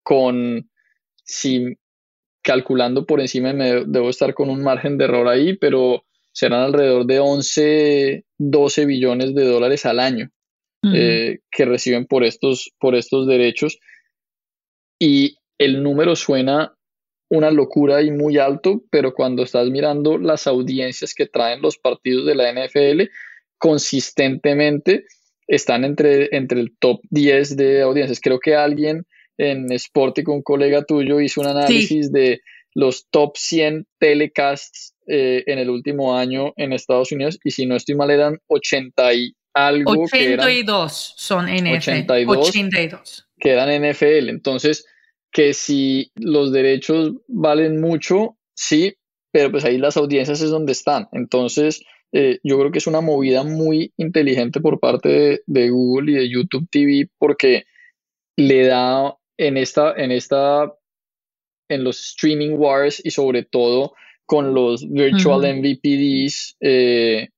con, 0.03 0.69
si 1.25 1.79
calculando 2.43 3.07
por 3.07 3.21
encima, 3.21 3.53
me 3.53 3.85
debo 3.87 4.11
estar 4.11 4.35
con 4.35 4.51
un 4.51 4.63
margen 4.63 4.99
de 4.99 5.05
error 5.05 5.29
ahí, 5.29 5.57
pero 5.57 6.05
serán 6.33 6.61
alrededor 6.61 7.07
de 7.07 7.21
11, 7.21 8.25
12 8.39 8.87
billones 8.87 9.35
de 9.35 9.45
dólares 9.45 9.87
al 9.87 10.01
año 10.01 10.31
eh, 10.93 11.39
que 11.51 11.65
reciben 11.65 12.07
por 12.07 12.25
estos, 12.25 12.73
por 12.79 12.97
estos 12.97 13.27
derechos. 13.27 13.79
Y 15.05 15.39
el 15.59 15.83
número 15.83 16.15
suena 16.15 16.77
una 17.29 17.51
locura 17.51 18.03
y 18.03 18.13
muy 18.13 18.39
alto, 18.39 18.85
pero 18.89 19.15
cuando 19.15 19.43
estás 19.43 19.69
mirando 19.69 20.17
las 20.17 20.47
audiencias 20.47 21.13
que 21.13 21.27
traen 21.27 21.61
los 21.61 21.77
partidos 21.77 22.25
de 22.25 22.37
la 22.37 22.53
NFL, 22.53 23.11
consistentemente 23.59 25.07
están 25.49 25.85
entre, 25.85 26.29
entre 26.37 26.61
el 26.61 26.77
top 26.79 27.01
10 27.11 27.57
de 27.57 27.83
audiencias. 27.83 28.21
Creo 28.21 28.39
que 28.39 28.55
alguien 28.55 29.05
en 29.39 29.67
con 30.25 30.37
un 30.37 30.43
colega 30.43 30.85
tuyo, 30.85 31.21
hizo 31.21 31.41
un 31.41 31.49
análisis 31.49 32.13
de 32.13 32.41
los 32.73 33.09
top 33.11 33.37
100 33.37 33.89
telecasts 33.99 34.95
eh, 35.09 35.43
en 35.49 35.59
el 35.59 35.69
último 35.69 36.17
año 36.17 36.53
en 36.57 36.73
Estados 36.73 37.11
Unidos 37.11 37.41
y 37.43 37.51
si 37.51 37.67
no 37.67 37.75
estoy 37.75 37.97
mal 37.97 38.13
eran 38.13 38.39
80 38.47 39.15
y 39.15 39.35
algo. 39.53 40.05
82 40.05 41.15
son 41.17 41.47
NFL. 41.47 42.29
82. 42.29 43.29
Que 43.43 43.51
eran 43.51 43.69
NFL. 43.71 44.29
Entonces, 44.29 44.87
que 45.33 45.53
si 45.53 46.13
los 46.15 46.53
derechos 46.53 47.15
valen 47.27 47.81
mucho, 47.81 48.37
sí, 48.55 48.95
pero 49.33 49.51
pues 49.51 49.65
ahí 49.65 49.79
las 49.79 49.97
audiencias 49.97 50.41
es 50.41 50.51
donde 50.51 50.71
están. 50.71 51.09
Entonces, 51.11 51.83
eh, 52.13 52.39
yo 52.45 52.57
creo 52.59 52.71
que 52.71 52.79
es 52.79 52.87
una 52.87 53.01
movida 53.01 53.43
muy 53.43 53.93
inteligente 53.97 54.61
por 54.61 54.79
parte 54.79 55.43
de, 55.45 55.71
Google 55.71 56.13
y 56.13 56.15
de 56.15 56.31
YouTube 56.31 56.69
TV 56.71 57.11
porque 57.19 57.65
le 58.37 58.67
da 58.67 59.17
en 59.37 59.57
esta, 59.57 59.93
en 59.97 60.13
esta, 60.13 60.73
en 61.69 61.83
los 61.83 61.99
streaming 61.99 62.51
wars 62.51 63.01
y 63.05 63.11
sobre 63.11 63.43
todo 63.43 63.95
con 64.25 64.55
los 64.55 64.89
virtual 64.89 65.57
MVPDs, 65.57 66.57
eh, 66.61 67.29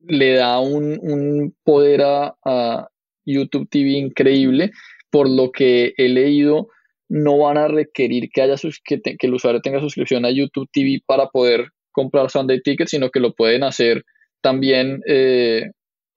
le 0.00 0.32
da 0.32 0.60
un, 0.60 1.54
poder 1.62 2.02
a, 2.02 2.88
YouTube 3.28 3.68
TV 3.68 3.90
increíble, 3.90 4.70
por 5.10 5.28
lo 5.28 5.52
que 5.52 5.94
he 5.96 6.08
leído, 6.08 6.68
no 7.08 7.38
van 7.38 7.58
a 7.58 7.68
requerir 7.68 8.30
que, 8.32 8.42
haya 8.42 8.56
que, 8.84 9.16
el 9.18 9.34
usuario 9.34 9.60
tenga 9.60 9.80
suscripción 9.80 10.24
a 10.24 10.30
YouTube 10.30 10.68
TV 10.72 11.02
para 11.06 11.28
poder 11.28 11.70
comprar 11.92 12.30
Sunday 12.30 12.60
Ticket, 12.60 12.88
sino 12.88 13.10
que 13.10 13.20
lo 13.20 13.34
pueden 13.34 13.62
hacer 13.62 14.04
también 14.40 15.02
eh, 15.06 15.70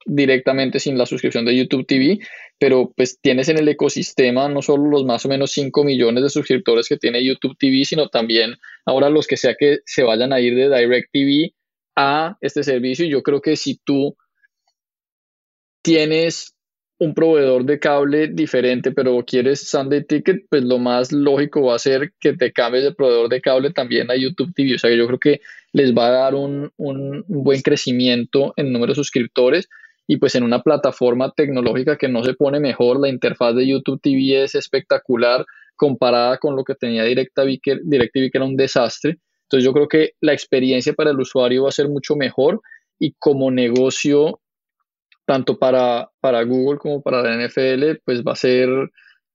directamente 0.06 0.80
sin 0.80 0.98
la 0.98 1.06
suscripción 1.06 1.46
de 1.46 1.56
YouTube 1.56 1.86
TV, 1.86 2.20
pero 2.58 2.92
pues 2.96 3.20
tienes 3.22 3.50
en 3.50 3.58
el 3.58 3.68
ecosistema 3.68 4.50
no 4.50 4.62
solo 4.62 4.90
los 4.90 5.06
más 5.06 5.26
o 5.26 5.30
menos 5.30 5.52
5 5.52 5.84
millones 5.84 6.24
de 6.24 6.30
suscriptores 6.30 6.88
que 6.88 6.98
tiene 6.98 7.24
YouTube 7.24 7.58
TV, 7.58 7.86
sino 7.86 8.10
también 8.10 8.56
ahora 8.86 9.10
los 9.10 9.28
que 9.28 9.38
sea 9.38 9.56
que 9.58 9.80
se 9.86 10.04
vayan 10.04 10.34
a 10.34 10.40
ir 10.40 10.56
de 10.56 10.76
Direct 10.76 11.12
TV 11.12 11.54
a 11.96 12.38
este 12.42 12.64
servicio. 12.64 13.06
Y 13.06 13.10
yo 13.10 13.24
creo 13.24 13.42
que 13.42 13.56
si 13.56 13.80
tú 13.84 14.16
tienes 15.82 16.56
un 17.00 17.14
proveedor 17.14 17.64
de 17.64 17.80
cable 17.80 18.28
diferente, 18.28 18.92
pero 18.92 19.24
quieres 19.26 19.68
Sunday 19.70 20.04
Ticket, 20.04 20.46
pues 20.50 20.64
lo 20.64 20.78
más 20.80 21.12
lógico 21.14 21.64
va 21.64 21.76
a 21.76 21.80
ser 21.80 22.12
que 22.20 22.34
te 22.34 22.52
cambies 22.52 22.84
de 22.84 22.94
proveedor 22.94 23.30
de 23.30 23.42
cable 23.42 23.72
también 23.72 24.12
a 24.12 24.16
YouTube 24.16 24.54
TV. 24.54 24.76
O 24.76 24.80
sea, 24.80 24.94
yo 24.94 25.08
creo 25.08 25.20
que 25.20 25.42
les 25.72 25.96
va 25.96 26.08
a 26.08 26.12
dar 26.12 26.36
un, 26.36 26.72
un 26.78 27.24
buen 27.28 27.62
crecimiento 27.62 28.54
en 28.58 28.74
número 28.74 28.92
de 28.92 28.96
suscriptores 28.96 29.70
y 30.08 30.18
pues 30.18 30.36
en 30.36 30.44
una 30.44 30.62
plataforma 30.62 31.32
tecnológica 31.32 31.96
que 31.96 32.10
no 32.10 32.24
se 32.24 32.34
pone 32.34 32.60
mejor, 32.60 33.00
la 33.00 33.10
interfaz 33.10 33.56
de 33.56 33.68
YouTube 33.68 34.02
TV 34.02 34.44
es 34.44 34.56
espectacular 34.56 35.46
comparada 35.76 36.38
con 36.40 36.56
lo 36.56 36.64
que 36.64 36.76
tenía 36.76 37.04
DirecTV, 37.04 37.60
que, 37.62 37.78
DirecTV, 37.82 38.32
que 38.32 38.38
era 38.40 38.46
un 38.46 38.58
desastre. 38.58 39.20
Entonces 39.44 39.64
yo 39.64 39.72
creo 39.72 39.88
que 39.88 40.14
la 40.20 40.34
experiencia 40.34 40.94
para 40.94 41.12
el 41.12 41.20
usuario 41.20 41.64
va 41.64 41.70
a 41.70 41.72
ser 41.72 41.88
mucho 41.88 42.16
mejor 42.16 42.60
y 43.00 43.14
como 43.20 43.52
negocio 43.52 44.42
tanto 45.30 45.60
para, 45.60 46.10
para 46.22 46.42
Google 46.42 46.80
como 46.80 47.04
para 47.04 47.22
la 47.22 47.36
NFL, 47.38 48.02
pues 48.04 48.24
va 48.24 48.32
a 48.32 48.36
ser 48.36 48.68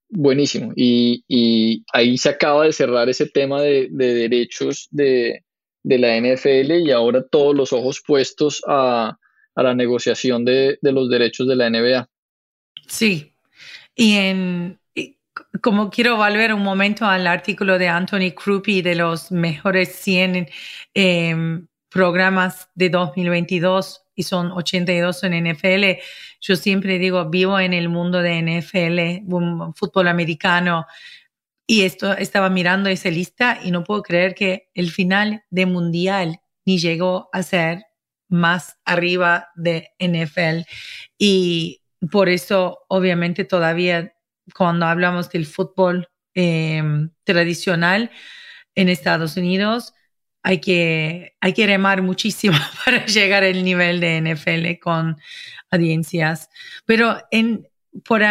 buenísimo. 0.08 0.72
Y, 0.74 1.84
ahí 1.92 2.18
se 2.18 2.30
acaba 2.30 2.64
de 2.64 2.72
cerrar 2.72 3.08
ese 3.08 3.26
tema 3.26 3.62
de, 3.62 3.88
derechos 3.92 4.88
de, 4.90 5.44
la 5.84 6.18
NFL 6.18 6.84
y 6.84 6.90
ahora 6.90 7.24
todos 7.30 7.54
los 7.54 7.72
ojos 7.72 8.02
puestos 8.04 8.60
a, 8.66 9.16
la 9.54 9.74
negociación 9.76 10.44
de, 10.44 10.78
los 10.82 11.08
derechos 11.08 11.46
de 11.46 11.54
la 11.54 11.70
NBA. 11.70 12.08
Sí, 12.88 13.32
y 13.94 14.14
en, 14.14 14.80
como 15.60 15.90
quiero 15.90 16.16
volver 16.16 16.52
un 16.54 16.64
momento 16.64 17.06
al 17.06 17.28
artículo 17.28 17.78
de 17.78 17.86
Anthony 17.86 18.32
Krupi 18.34 18.82
de 18.82 18.96
los 18.96 19.30
mejores 19.30 19.94
100 19.94 20.48
em, 20.92 21.68
programas 21.88 22.68
de 22.74 22.90
2022 22.90 24.03
y 24.14 24.22
son 24.22 24.52
82 24.52 25.24
en 25.24 25.52
NFL. 25.52 26.00
Yo 26.40 26.56
siempre 26.56 26.98
digo, 26.98 27.28
vivo 27.30 27.58
en 27.58 27.72
el 27.72 27.88
mundo 27.88 28.22
de 28.22 28.38
NFL, 28.40 29.32
un 29.32 29.74
fútbol 29.74 30.08
americano. 30.08 30.86
Y 31.66 31.82
esto 31.82 32.12
estaba 32.16 32.50
mirando 32.50 32.90
esa 32.90 33.10
lista 33.10 33.58
y 33.62 33.70
no 33.70 33.84
puedo 33.84 34.02
creer 34.02 34.34
que 34.34 34.68
el 34.74 34.90
final 34.90 35.44
de 35.50 35.66
mundial 35.66 36.40
ni 36.66 36.78
llegó 36.78 37.28
a 37.32 37.42
ser 37.42 37.84
más 38.28 38.78
arriba 38.84 39.48
de 39.54 39.90
NFL. 39.98 40.66
Y 41.18 41.82
por 42.10 42.28
eso, 42.28 42.80
obviamente, 42.88 43.44
todavía 43.44 44.14
cuando 44.54 44.86
hablamos 44.86 45.30
del 45.30 45.46
fútbol 45.46 46.08
em, 46.34 47.10
tradicional 47.24 48.10
en 48.74 48.88
Estados 48.88 49.36
Unidos, 49.36 49.94
hay 50.44 50.60
que, 50.60 51.34
hay 51.40 51.54
que 51.54 51.66
remar 51.66 52.02
muchísimo 52.02 52.56
para 52.84 53.06
llegar 53.06 53.42
al 53.42 53.64
nivel 53.64 53.98
de 53.98 54.20
NFL 54.20 54.78
con 54.78 55.16
audiencias. 55.70 56.50
Pero 56.84 57.16
en, 57.30 57.66
por 58.04 58.22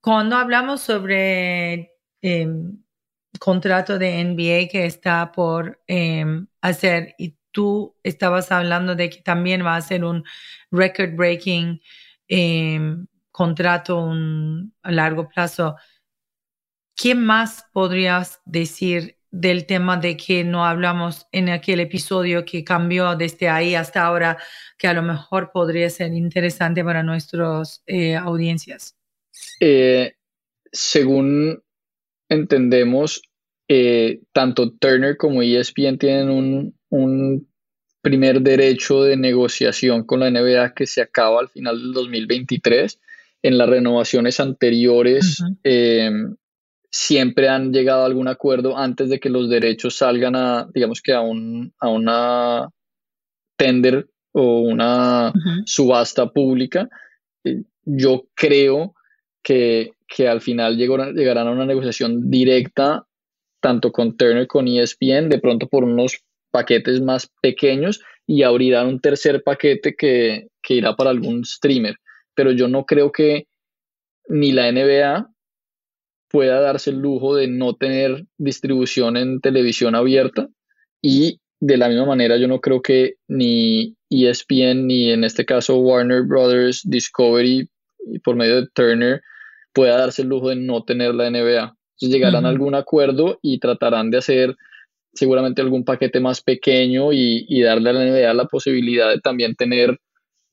cuando 0.00 0.36
hablamos 0.36 0.80
sobre 0.80 1.92
em, 2.22 2.82
contrato 3.38 3.98
de 3.98 4.24
NBA 4.24 4.68
que 4.70 4.86
está 4.86 5.30
por 5.30 5.78
em, 5.86 6.46
hacer 6.62 7.14
y 7.18 7.36
tú 7.50 7.94
estabas 8.02 8.50
hablando 8.50 8.94
de 8.94 9.10
que 9.10 9.20
también 9.20 9.64
va 9.64 9.76
a 9.76 9.82
ser 9.82 10.04
un 10.04 10.24
record 10.70 11.14
breaking 11.16 11.82
em, 12.28 13.06
contrato 13.30 14.10
a 14.82 14.90
largo 14.90 15.28
plazo, 15.28 15.76
¿qué 16.96 17.14
más 17.14 17.66
podrías 17.72 18.40
decir 18.46 19.19
del 19.30 19.66
tema 19.66 19.96
de 19.96 20.16
que 20.16 20.42
no 20.44 20.64
hablamos 20.64 21.26
en 21.32 21.48
aquel 21.50 21.80
episodio 21.80 22.44
que 22.44 22.64
cambió 22.64 23.14
desde 23.16 23.48
ahí 23.48 23.74
hasta 23.74 24.04
ahora, 24.04 24.38
que 24.76 24.88
a 24.88 24.94
lo 24.94 25.02
mejor 25.02 25.50
podría 25.52 25.88
ser 25.90 26.12
interesante 26.12 26.82
para 26.82 27.02
nuestras 27.02 27.82
eh, 27.86 28.16
audiencias? 28.16 28.96
Eh, 29.60 30.14
según 30.72 31.62
entendemos, 32.28 33.22
eh, 33.68 34.20
tanto 34.32 34.72
Turner 34.72 35.16
como 35.16 35.42
ESPN 35.42 35.98
tienen 35.98 36.30
un, 36.30 36.74
un, 36.88 37.48
primer 38.02 38.40
derecho 38.40 39.02
de 39.02 39.14
negociación 39.18 40.04
con 40.04 40.20
la 40.20 40.30
NBA 40.30 40.72
que 40.72 40.86
se 40.86 41.02
acaba 41.02 41.38
al 41.38 41.50
final 41.50 41.78
del 41.78 41.92
2023. 41.92 42.98
En 43.42 43.58
las 43.58 43.68
renovaciones 43.68 44.40
anteriores, 44.40 45.42
siempre 46.90 47.48
han 47.48 47.72
llegado 47.72 48.02
a 48.02 48.06
algún 48.06 48.28
acuerdo 48.28 48.76
antes 48.76 49.08
de 49.08 49.20
que 49.20 49.30
los 49.30 49.48
derechos 49.48 49.96
salgan 49.96 50.34
a, 50.34 50.68
digamos 50.74 51.00
que 51.00 51.12
a, 51.12 51.20
un, 51.20 51.72
a 51.78 51.88
una 51.88 52.68
tender 53.56 54.08
o 54.32 54.60
una 54.60 55.32
subasta 55.66 56.30
pública. 56.30 56.88
Eh, 57.44 57.62
yo 57.84 58.26
creo 58.34 58.94
que, 59.42 59.92
al 60.28 60.40
final 60.40 60.76
llegarán 60.76 61.46
a 61.46 61.52
una 61.52 61.64
negociación 61.66 62.30
directa 62.30 63.06
tanto 63.60 63.92
con 63.92 64.16
Turner 64.16 64.46
con 64.46 64.66
ESPN, 64.66 65.28
de 65.28 65.38
pronto 65.38 65.68
por 65.68 65.84
unos 65.84 66.18
paquetes 66.50 67.00
más 67.00 67.30
pequeños 67.40 68.00
y 68.26 68.42
abrirán 68.42 68.86
un 68.86 69.00
tercer 69.00 69.42
paquete 69.42 69.94
que, 69.94 70.48
que 70.62 70.74
irá 70.74 70.96
para 70.96 71.10
algún 71.10 71.44
streamer. 71.44 71.96
Pero 72.34 72.52
yo 72.52 72.68
no 72.68 72.84
creo 72.84 73.12
que 73.12 73.46
ni 74.28 74.52
la 74.52 74.70
NBA 74.72 75.30
pueda 76.30 76.60
darse 76.60 76.90
el 76.90 77.00
lujo 77.00 77.34
de 77.34 77.48
no 77.48 77.74
tener 77.74 78.24
distribución 78.38 79.16
en 79.16 79.40
televisión 79.40 79.94
abierta 79.94 80.48
y 81.02 81.40
de 81.58 81.76
la 81.76 81.88
misma 81.88 82.06
manera 82.06 82.36
yo 82.36 82.48
no 82.48 82.60
creo 82.60 82.80
que 82.80 83.16
ni 83.28 83.96
ESPN 84.08 84.86
ni 84.86 85.10
en 85.10 85.24
este 85.24 85.44
caso 85.44 85.78
Warner 85.78 86.22
Brothers 86.22 86.82
Discovery 86.84 87.68
por 88.22 88.36
medio 88.36 88.62
de 88.62 88.68
Turner 88.72 89.22
pueda 89.72 89.98
darse 89.98 90.22
el 90.22 90.28
lujo 90.28 90.48
de 90.48 90.56
no 90.56 90.84
tener 90.84 91.14
la 91.14 91.30
NBA. 91.30 91.62
Entonces 91.62 92.18
llegarán 92.18 92.46
a 92.46 92.48
algún 92.48 92.74
acuerdo 92.74 93.38
y 93.42 93.58
tratarán 93.58 94.10
de 94.10 94.18
hacer 94.18 94.56
seguramente 95.12 95.60
algún 95.60 95.84
paquete 95.84 96.20
más 96.20 96.42
pequeño 96.42 97.12
y, 97.12 97.62
darle 97.62 97.90
a 97.90 97.92
la 97.92 98.04
NBA 98.04 98.34
la 98.34 98.46
posibilidad 98.46 99.10
de 99.10 99.20
también 99.20 99.54
tener 99.54 99.98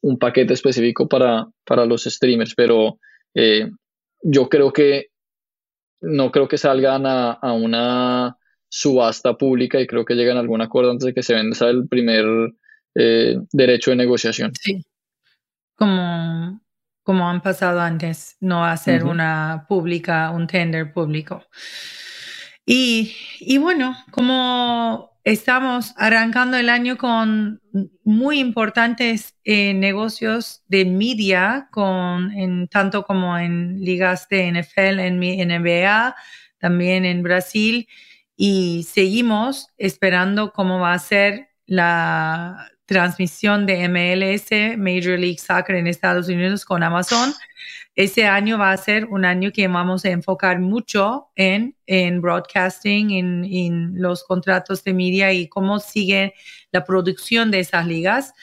un 0.01 0.17
paquete 0.17 0.53
específico 0.53 1.07
para, 1.07 1.47
para 1.65 1.85
los 1.85 2.03
streamers. 2.03 2.53
Pero 2.55 2.99
eh, 3.33 3.69
yo 4.23 4.49
creo 4.49 4.73
que 4.73 5.07
no 6.01 6.31
creo 6.31 6.47
que 6.47 6.57
salgan 6.57 7.05
a, 7.05 7.39
una 7.53 8.37
subasta 8.69 9.35
pública 9.35 9.79
y 9.79 9.87
creo 9.87 10.05
que 10.05 10.15
llegan 10.15 10.37
a 10.37 10.41
algún 10.41 10.61
acuerdo 10.61 10.91
antes 10.91 11.05
de 11.05 11.13
que 11.13 11.23
se 11.23 11.33
venda 11.33 11.69
el 11.69 11.87
primer 11.87 12.25
eh, 12.95 13.37
derecho 13.51 13.91
de 13.91 13.97
negociación. 13.97 14.51
Sí, 14.59 14.83
como, 15.75 16.61
como 17.03 17.29
han 17.29 17.41
pasado 17.41 17.79
antes, 17.79 18.35
no 18.39 18.65
hacer 18.65 19.03
una 19.03 19.65
pública, 19.67 20.31
un 20.31 20.47
tender 20.47 20.91
público. 20.91 21.43
Y, 22.69 23.57
bueno, 23.59 23.95
como 24.11 25.15
Estamos 25.23 25.93
arrancando 25.97 26.55
el 26.55 26.69
año 26.69 26.97
con 26.97 27.61
muy 28.05 28.39
importantes 28.39 29.35
eh, 29.43 29.73
negocios 29.73 30.63
de 30.69 30.85
media, 30.85 31.67
con, 31.69 32.31
en, 32.31 32.69
tanto 32.69 33.03
como 33.03 33.37
en 33.37 33.77
ligas 33.81 34.29
de 34.29 34.49
NFL, 34.49 34.99
en 35.01 35.19
NBA, 35.19 36.15
también 36.59 37.03
en 37.03 37.23
Brasil, 37.23 37.89
y 38.37 38.87
seguimos 38.89 39.67
esperando 39.77 40.53
cómo 40.53 40.79
va 40.79 40.93
a 40.93 40.99
ser 40.99 41.49
la 41.65 42.71
transmisión 42.85 43.65
de 43.65 43.89
MLS, 43.89 44.77
Major 44.77 45.19
League 45.19 45.39
Soccer 45.39 45.75
en 45.75 45.87
Estados 45.87 46.29
Unidos 46.29 46.63
con 46.63 46.83
Amazon. 46.83 47.33
Ese 47.97 48.27
año 48.27 48.59
va 48.59 48.71
a 48.71 48.77
ser 48.77 49.05
un 49.05 49.25
año 49.25 49.51
que 49.51 49.67
vamos 49.67 50.05
a 50.05 50.09
enfocar 50.09 50.59
mucho 50.59 51.31
en, 51.35 51.75
en 51.87 52.21
broadcasting, 52.21 53.09
en, 53.09 53.43
en 53.43 53.93
los 53.99 54.23
contratos 54.23 54.83
de 54.83 54.93
media 54.93 55.33
y 55.33 55.47
cómo 55.47 55.79
sigue 55.79 56.35
la 56.71 56.83
producción 56.83 57.49
de 57.49 57.61
esas 57.61 57.87
ligas. 57.87 58.35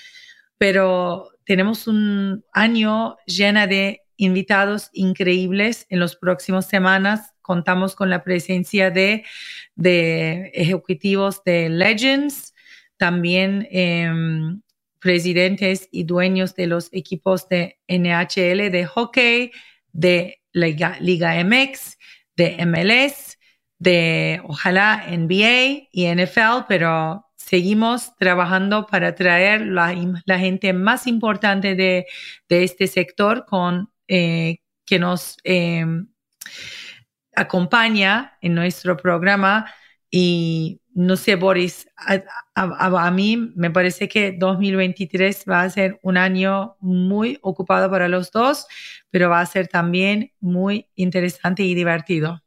Pero 0.58 1.28
tenemos 1.44 1.86
un 1.86 2.44
año 2.52 3.16
lleno 3.26 3.64
de 3.68 4.02
invitados 4.16 4.90
increíbles 4.92 5.86
en 5.88 6.00
las 6.00 6.16
próximas 6.16 6.66
semanas. 6.66 7.32
Contamos 7.40 7.94
con 7.94 8.10
la 8.10 8.24
presencia 8.24 8.90
de, 8.90 9.24
de 9.76 10.50
ejecutivos 10.52 11.44
de 11.44 11.68
Legends, 11.68 12.54
también 12.96 13.68
em, 13.70 14.62
presidentes 15.04 15.86
y 15.92 16.04
dueños 16.04 16.54
de 16.54 16.66
los 16.66 16.88
equipos 16.90 17.46
de 17.50 17.78
NHL 17.88 18.70
de 18.70 18.86
hockey, 18.86 19.52
de 19.92 20.40
Liga, 20.54 20.96
Liga 20.98 21.34
MX, 21.44 21.98
de 22.36 22.64
MLS, 22.64 23.38
de 23.78 24.40
ojalá 24.44 25.04
NBA 25.06 25.88
y 25.92 26.06
NFL, 26.06 26.64
pero 26.66 27.26
seguimos 27.36 28.16
trabajando 28.16 28.86
para 28.86 29.14
traer 29.14 29.66
la, 29.66 29.94
gente 30.38 30.72
más 30.72 31.06
importante 31.06 31.74
de, 31.74 32.06
de 32.48 32.64
este 32.64 32.86
sector 32.86 33.44
con 33.44 33.92
eh, 34.08 34.60
que 34.86 34.98
nos 34.98 35.36
em, 35.44 36.08
acompaña 37.36 38.38
en 38.40 38.54
nuestro 38.54 38.96
programa 38.96 39.70
y 40.10 40.80
no 40.94 41.16
sé, 41.16 41.34
Boris, 41.34 41.88
a, 42.54 43.10
mí 43.10 43.36
me 43.56 43.70
parece 43.70 44.08
que 44.08 44.32
2023 44.32 45.44
va 45.50 45.62
a 45.62 45.70
ser 45.70 45.98
un 46.02 46.16
año 46.16 46.76
muy 46.80 47.38
ocupado 47.42 47.90
para 47.90 48.08
los 48.08 48.30
dos, 48.30 48.66
pero 49.10 49.28
va 49.28 49.40
a 49.40 49.46
ser 49.46 49.66
también 49.66 50.30
muy 50.40 50.86
interesante 50.94 51.64
y 51.64 51.74
divertido. 51.74 52.40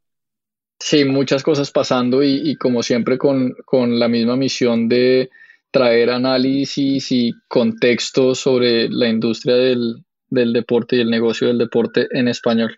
Sí, 0.79 1.03
muchas 1.03 1.43
cosas 1.43 1.71
pasando 1.71 2.23
y, 2.23 2.55
como 2.55 2.83
siempre 2.83 3.17
con, 3.17 3.53
con, 3.65 3.99
la 3.99 4.07
misma 4.07 4.37
misión 4.37 4.87
de 4.87 5.29
traer 5.71 6.09
análisis 6.09 7.11
y 7.11 7.33
contexto 7.49 8.33
sobre 8.33 8.87
la 8.89 9.09
industria 9.09 9.55
del, 9.55 10.05
del 10.29 10.53
deporte 10.53 10.95
y 10.95 11.01
el 11.01 11.09
negocio 11.09 11.47
del 11.47 11.57
deporte 11.57 12.07
en 12.11 12.29
español. 12.29 12.77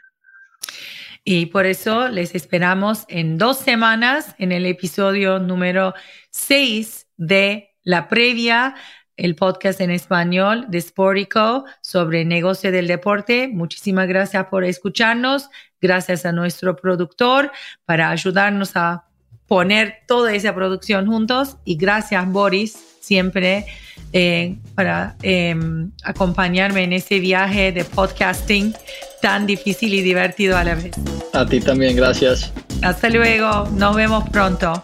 Y 1.31 1.45
por 1.45 1.67
eso 1.67 2.07
les 2.07 2.33
esperamos 2.33 3.05
en 3.07 3.37
dos 3.37 3.59
semanas 3.59 4.33
en 4.39 4.51
el 4.51 4.65
episodio 4.65 5.37
número 5.37 5.93
6 6.31 7.07
de 7.17 7.75
la 7.83 8.07
previa, 8.07 8.73
el 9.15 9.35
podcast 9.35 9.79
en 9.79 9.91
español 9.91 10.65
de 10.69 10.81
Sportico 10.81 11.65
sobre 11.83 12.25
negocio 12.25 12.71
del 12.71 12.87
deporte. 12.87 13.47
Muchísimas 13.47 14.07
gracias 14.07 14.47
por 14.47 14.63
escucharnos. 14.63 15.51
Gracias 15.79 16.25
a 16.25 16.31
nuestro 16.31 16.75
productor 16.75 17.51
para 17.85 18.09
ayudarnos 18.09 18.75
a 18.75 19.08
poner 19.49 20.03
toda 20.07 20.33
esa 20.33 20.55
producción 20.55 21.07
juntos. 21.07 21.57
Y 21.65 21.75
gracias, 21.75 22.25
Boris, 22.31 22.77
siempre 23.01 23.65
eh, 24.13 24.57
para 24.75 25.17
em, 25.23 25.91
acompañarme 26.03 26.83
en 26.83 26.93
ese 26.93 27.19
viaje 27.19 27.73
de 27.73 27.83
podcasting 27.83 28.73
tan 29.21 29.45
difícil 29.45 29.93
y 29.93 30.01
divertido 30.01 30.55
a 30.55 30.63
la 30.63 30.75
vez. 30.75 30.91
A 31.33 31.45
ti 31.45 31.59
también, 31.59 31.95
gracias. 31.97 32.53
Hasta 32.81 33.09
luego, 33.09 33.67
nos 33.75 33.95
vemos 33.95 34.29
pronto. 34.29 34.83